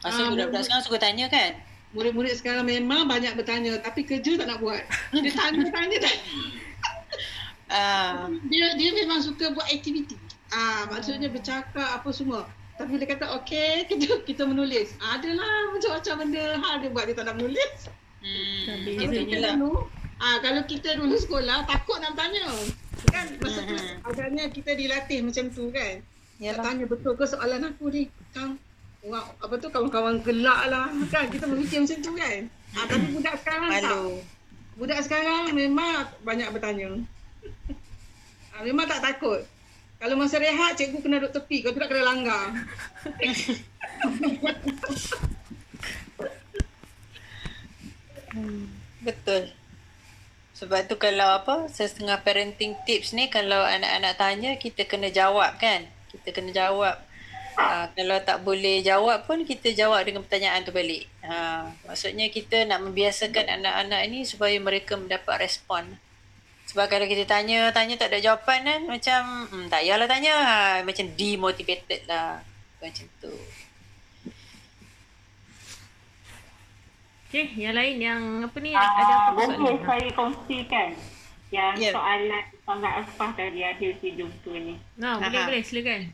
[0.00, 1.52] Rasa Ah, budak-budak sekarang suka tanya kan?
[1.90, 4.80] Murid-murid sekarang memang banyak bertanya tapi kerja tak nak buat.
[5.12, 6.16] Dia tanya-tanya tak.
[7.68, 10.18] Ah, Dia dia memang suka buat aktiviti.
[10.50, 11.70] Ah, maksudnya bercakap
[12.00, 12.42] apa semua.
[12.74, 14.96] Tapi dia kata okey kita kita menulis.
[14.98, 17.72] Ah, adalah macam-macam benda hal dia buat dia tak nak menulis.
[18.18, 19.54] hmm, Tapi kita lah.
[19.54, 19.86] dulu,
[20.16, 22.48] ah kalau kita dulu sekolah takut nak tanya.
[23.06, 23.96] Kan masa tu Mhm.
[24.04, 25.94] agaknya kita dilatih macam tu kan.
[26.40, 26.64] Yalah.
[26.64, 28.08] tanya betul ke soalan aku ni?
[28.32, 28.56] Kang
[29.00, 32.40] Wah, apa tu kawan-kawan gelak lah kan kita memikir macam tu kan.
[32.76, 33.80] Ah, tapi budak sekarang tak.
[33.88, 34.20] Malu.
[34.76, 37.00] Budak sekarang memang banyak bertanya.
[38.52, 39.40] Ah, memang tak takut.
[40.00, 41.60] Kalau masa rehat, cikgu kena duduk tepi.
[41.60, 42.44] Kalau tidak kena langgar.
[49.00, 49.52] Betul.
[50.56, 55.88] Sebab tu kalau apa, setengah parenting tips ni kalau anak-anak tanya kita kena jawab kan?
[56.12, 57.00] Kita kena jawab
[57.58, 61.06] Uh, kalau tak boleh jawab pun kita jawab dengan pertanyaan tu balik.
[61.22, 65.98] Ha, maksudnya kita nak membiasakan anak-anak ni supaya mereka mendapat respon.
[66.70, 69.20] Sebab kalau kita tanya, tanya tak ada jawapan kan macam
[69.50, 70.34] hmm, tak payahlah tanya.
[70.38, 72.38] Ha, macam demotivated lah.
[72.78, 73.34] Macam tu.
[77.30, 78.74] Okay, yang lain yang apa ni?
[78.74, 79.86] Ah, ada apa boleh soalan?
[79.86, 80.88] saya kongsikan
[81.54, 81.90] yang Ya.
[81.94, 84.74] soalan soalan Asfah tadi ada si jumpa ni.
[84.98, 85.46] Nah, boleh Aha.
[85.46, 86.10] boleh silakan.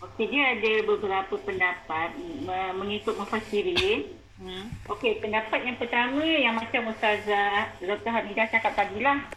[0.00, 4.08] Okey, dia ada beberapa pendapat me- mengikut mufassirin.
[4.40, 4.72] Hmm.
[4.88, 8.08] Okey, pendapat yang pertama yang macam Ustazah Dr.
[8.08, 9.28] Hamidah cakap tadi lah.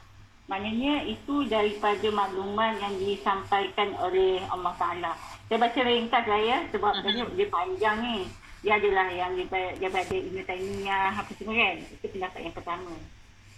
[0.48, 5.14] Maknanya itu daripada maklumat yang disampaikan oleh Allah Ta'ala.
[5.52, 7.32] Saya baca ringkas lah ya sebab uh-huh.
[7.36, 8.18] dia panjang ni.
[8.64, 11.76] Dia adalah yang daripada, daripada Ibn Taymiyah apa semua kan.
[11.84, 12.94] Itu pendapat yang pertama.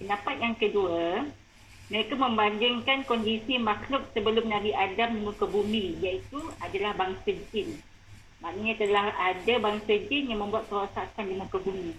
[0.02, 1.30] Pendapat yang kedua,
[1.86, 7.78] mereka membandingkan kondisi makhluk sebelum Nabi Adam di muka bumi iaitu adalah bangsa jin.
[8.42, 11.94] Maknanya telah ada bangsa jin yang membuat kerosakan di muka bumi.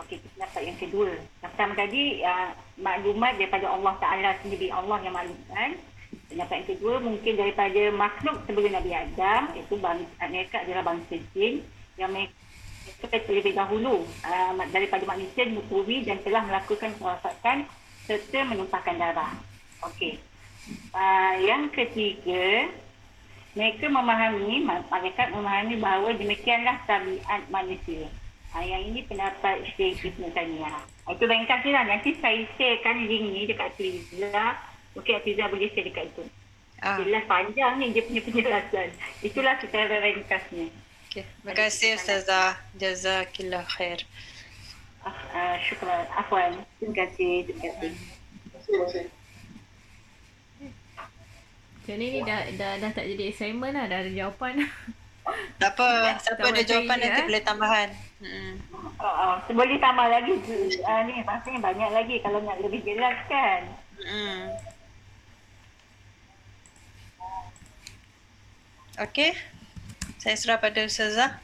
[0.00, 1.10] Okey, itu pendapat yang kedua.
[1.44, 2.50] Yang pertama tadi, uh,
[2.80, 5.70] maklumat daripada Allah Ta'ala sendiri, Allah yang maklumkan.
[6.32, 11.60] Pendapat yang kedua, mungkin daripada makhluk sebelum Nabi Adam, iaitu bangsa, mereka adalah bangsa jin
[12.00, 17.68] yang mereka terlebih dahulu uh, daripada manusia di muka bumi dan telah melakukan kerosakan
[18.06, 19.32] serta menumpahkan darah.
[19.86, 20.18] Okey.
[20.94, 22.70] Uh, yang ketiga,
[23.52, 28.08] mereka memahami, ma- malaikat memahami bahawa demikianlah tabiat manusia.
[28.52, 30.76] Ha, yang ini pendapat Syekh Ibn Taymiyah.
[30.76, 31.88] Ha, Itu ringkas je lah.
[31.88, 34.28] Nanti saya sharekan link ni dekat Twitter.
[34.92, 36.24] Mungkin Atiza boleh share dekat itu.
[36.84, 37.00] Ah.
[37.00, 38.88] Jelas panjang ni dia punya penjelasan.
[39.24, 40.68] Itulah secara ringkasnya.
[41.08, 41.24] Okay.
[41.24, 42.60] Terima kasih Ustazah.
[42.76, 44.04] Jazakillah khair.
[45.02, 46.06] Ah, uh, syukran.
[46.14, 46.62] Afwan.
[46.78, 47.46] Terima kasih.
[47.50, 47.92] Terima kasih.
[51.82, 53.90] Macam ni ni dah, dah, dah tak jadi assignment lah.
[53.90, 54.62] Dah ada jawapan.
[55.62, 56.18] Tak apa.
[56.18, 57.26] Siapa ada jawapan nanti eh?
[57.30, 57.88] boleh tambahan.
[58.18, 58.54] Hmm.
[58.98, 60.34] Uh, uh, boleh tambah lagi.
[60.82, 63.70] Uh, ni maksudnya banyak lagi kalau nak lebih jelas kan.
[64.02, 64.50] Hmm.
[68.98, 69.38] Okey.
[70.18, 71.38] Saya serah pada Ustazah.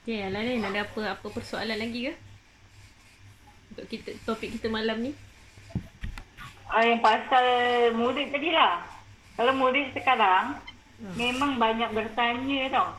[0.00, 2.14] Okay, yang lain ada apa apa persoalan lagi ke?
[3.68, 5.12] Untuk kita topik kita malam ni.
[6.72, 7.44] Uh, yang pasal
[7.92, 8.80] murid tadi lah.
[9.36, 10.56] Kalau murid sekarang,
[11.04, 11.14] hmm.
[11.20, 12.96] memang banyak bertanya tau.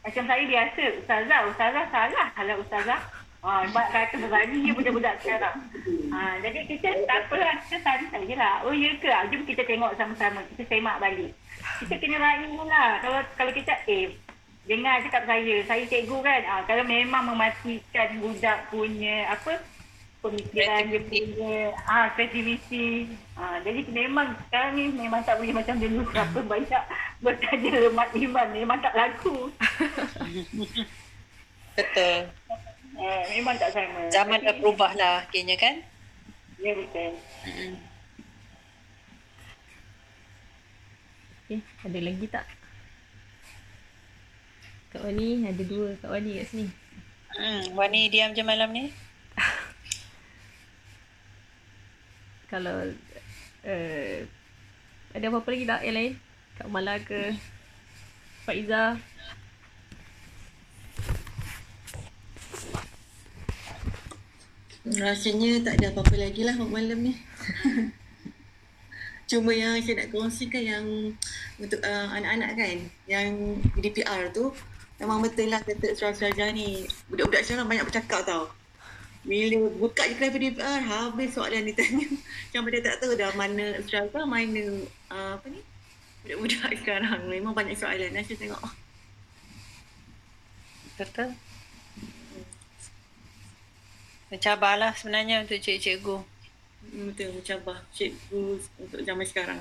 [0.00, 3.00] Macam saya biasa, Ustazah, Ustazah salah kalau Ustazah.
[3.44, 5.68] Ha, sebab kata berani je budak-budak sekarang.
[6.08, 8.64] Ha, jadi kita tak apalah, kita santai je lah.
[8.64, 9.12] Oh ya ke?
[9.12, 10.40] Ah, Jom kita tengok sama-sama.
[10.56, 11.36] Kita semak balik.
[11.84, 13.04] Kita kena raih lah.
[13.04, 14.16] Kalau kalau kita, eh,
[14.64, 15.56] dengar cakap saya.
[15.68, 16.40] Saya cikgu kan.
[16.44, 19.60] Ha, kalau memang mematikan budak punya apa,
[20.24, 21.54] pemikiran dia punya
[21.84, 23.12] ah kreativiti.
[23.36, 26.82] Ah jadi memang sekarang ni memang tak boleh macam dulu berapa banyak
[27.20, 29.52] bertanya lemak iman memang tak laku.
[31.76, 32.16] Betul.
[32.94, 34.00] Eh, memang tak sama.
[34.08, 35.74] Zaman dah berubah lah kayaknya kan?
[36.62, 37.10] Ya betul.
[37.44, 37.76] Hmm.
[41.44, 42.46] Okay, ada lagi tak?
[44.94, 46.70] Kak Wani ada dua Kak Wani kat sini.
[47.34, 47.74] Hmm.
[47.74, 48.94] Wani diam je malam ni?
[52.54, 52.94] Kalau
[53.66, 54.16] uh,
[55.10, 56.14] ada apa-apa lagi tak yang lain?
[56.54, 57.34] Kak Mala ke?
[58.46, 58.94] Faiza?
[64.86, 67.18] Rasanya tak ada apa-apa lagi lah malam ni.
[69.26, 70.86] Cuma yang saya nak kongsikan yang
[71.58, 72.78] untuk uh, anak-anak kan,
[73.10, 74.54] yang DPR tu
[75.00, 76.86] memang betul lah kata Ustazah ni.
[77.10, 78.50] Budak-budak sekarang banyak bercakap tau.
[79.24, 82.06] Bila buka je kelas DPR, habis soalan ditanya.
[82.52, 84.64] Macam pada tak tahu dah mana Ustazah, mana
[85.08, 85.60] uh, apa ni,
[86.22, 87.20] budak-budak sekarang.
[87.26, 88.12] Memang banyak soalan.
[88.12, 88.62] Saya tengok,
[90.94, 91.34] Betul.
[94.30, 96.18] Mencabarlah sebenarnya untuk cikgu-cikgu.
[96.84, 99.60] betul mencabar cikgu untuk zaman sekarang.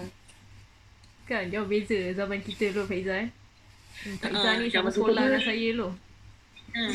[1.23, 3.29] Kan jauh beza zaman kita dulu Faiza eh.
[3.93, 5.89] Hmm, Faiza Ah, ni sama tu sekolah dengan saya dulu.
[6.73, 6.93] Hmm.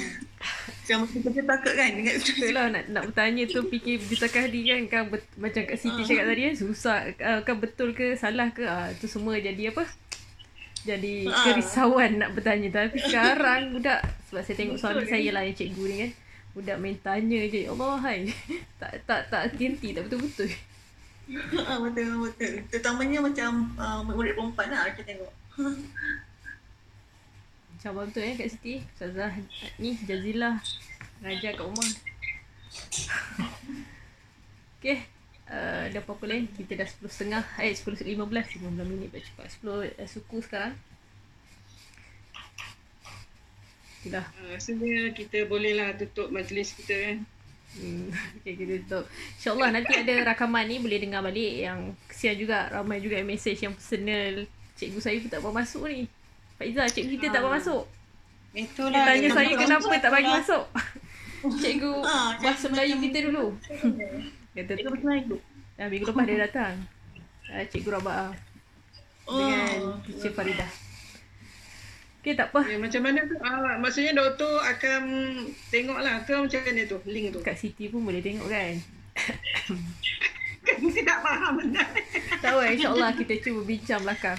[0.83, 4.81] Zaman kita takut kan dengan Betul lah nak, nak bertanya tu fikir bertakah hati kan
[4.89, 8.67] kan bet, macam Kak Siti cakap tadi kan susah uh, kan betul ke salah ke
[8.67, 9.87] ah tu semua jadi apa
[10.83, 11.45] jadi Ah.
[11.45, 15.97] kerisauan nak bertanya tapi sekarang budak sebab saya tengok suami saya lah yang cikgu ni
[16.03, 16.11] kan
[16.53, 18.19] budak main tanya je Ya Allah hai
[18.83, 20.51] tak tak tak henti tak betul-betul
[21.61, 22.65] Ah, betul betul.
[22.67, 25.29] Terutamanya macam uh, murid perempuan lah kita tengok.
[27.79, 29.31] Macam apa betul eh Kak Siti Ustazah
[29.79, 30.59] ni Jazilah
[31.23, 31.87] Raja kat rumah
[34.83, 35.07] Okay
[35.47, 40.09] uh, ada apa-apa lain kita dah 10.30 eh 10.15 15 minit baca cepat 10 uh,
[40.11, 40.75] suku sekarang
[43.99, 47.17] Itulah Uh, rasanya kita bolehlah tutup majlis kita kan.
[47.75, 49.05] Hmm, okay, kita tutup.
[49.37, 53.59] InsyaAllah nanti ada rakaman ni boleh dengar balik yang kesian juga ramai juga yang message
[53.59, 54.47] yang personal.
[54.79, 56.07] Cikgu saya pun tak mau masuk ni.
[56.59, 57.87] Pak Izzah, cikgu kita tak mau masuk.
[58.51, 59.05] Dia Itulah.
[59.07, 60.65] tanya kita saya kenapa tak bagi masuk.
[61.63, 63.55] Cikgu Ah, bahasa Melayu kita dulu.
[64.51, 65.39] Kata Itu macam mana tu?
[65.79, 66.75] ah, minggu lepas dia datang.
[67.47, 68.35] Ah, Cikgu Rabah
[69.25, 70.71] dengan Teacher Faridah.
[72.19, 72.67] Okay, tak apa.
[72.67, 73.37] Ya, macam mana tu?
[73.39, 75.03] Ah, maksudnya doktor akan
[75.71, 77.39] tengoklah ke macam mana tu link tu.
[77.39, 78.75] Kat Siti pun boleh tengok kan.
[80.67, 81.81] Kan kita tak faham benda.
[82.43, 84.37] Tak apa, insyaAllah kita cuba bincang belakang.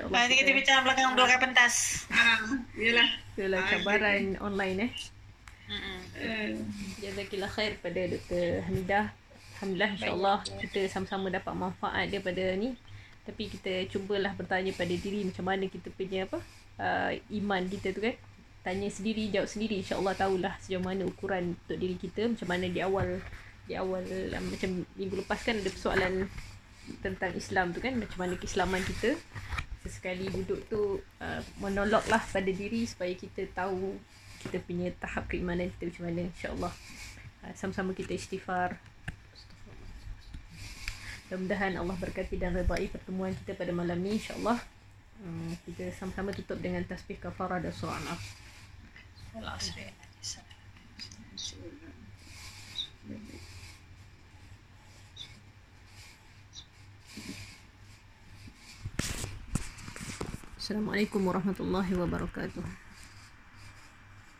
[0.00, 1.74] InsyaAllah Nanti kita bincang belakang belakang pentas.
[2.08, 2.40] Ah,
[2.72, 3.08] yalah.
[3.36, 4.92] Itulah Ah, cabaran online eh.
[5.70, 5.98] Mm-mm.
[6.18, 6.48] Eh,
[7.04, 8.64] Jazakillah khair pada Dr.
[8.64, 9.06] Hamidah.
[9.60, 12.72] Alhamdulillah insyaAllah kita sama-sama dapat manfaat daripada ni.
[13.28, 16.40] Tapi kita cubalah bertanya pada diri macam mana kita punya apa
[16.80, 17.12] uh,
[17.44, 18.16] iman kita tu kan.
[18.64, 19.84] Tanya sendiri, jawab sendiri.
[19.84, 22.24] InsyaAllah tahulah sejauh mana ukuran untuk diri kita.
[22.24, 23.20] Macam mana di awal
[23.68, 26.26] di awal um, macam minggu lepas kan ada persoalan
[27.04, 27.94] tentang Islam tu kan.
[27.94, 29.14] Macam mana keislaman kita.
[29.80, 33.96] Sesekali duduk tu uh, monolog lah pada diri supaya kita tahu
[34.40, 36.74] kita punya tahap keimanan kita macam mana insyaAllah.
[37.44, 38.76] Uh, sama-sama kita istighfar.
[41.28, 44.58] Mudah-mudahan Allah berkati dan redai pertemuan kita pada malam ni insyaAllah.
[45.20, 48.00] Um, kita sama-sama tutup dengan tasbih kafarah dan surah
[60.70, 61.10] Al-Af Allah SWT.
[61.10, 62.62] Assalamualaikum warahmatullahi wabarakatuh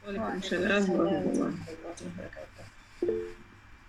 [0.06, 1.58] Waalaikumsalam warahmatullahi
[2.06, 3.39] Wabarakatuh.